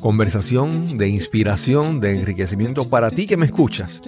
[0.00, 4.02] conversación de inspiración, de enriquecimiento para ti que me escuchas.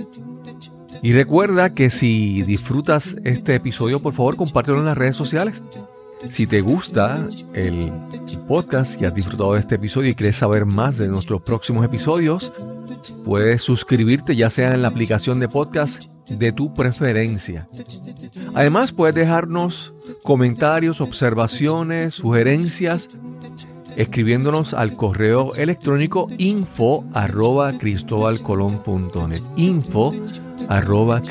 [1.02, 5.62] Y recuerda que si disfrutas este episodio, por favor compártelo en las redes sociales.
[6.30, 7.92] Si te gusta el
[8.46, 12.52] podcast y has disfrutado de este episodio y quieres saber más de nuestros próximos episodios,
[13.24, 17.68] puedes suscribirte ya sea en la aplicación de podcast de tu preferencia.
[18.54, 19.91] Además, puedes dejarnos
[20.22, 23.08] comentarios, observaciones, sugerencias,
[23.96, 29.42] escribiéndonos al correo electrónico info arroba cristobalcolón.net.
[29.56, 30.14] Info
[30.68, 31.22] arroba.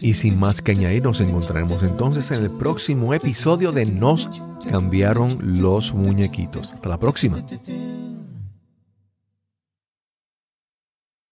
[0.00, 4.28] Y sin más que añadir, nos encontraremos entonces en el próximo episodio de Nos
[4.70, 6.72] cambiaron los muñequitos.
[6.72, 7.44] Hasta la próxima.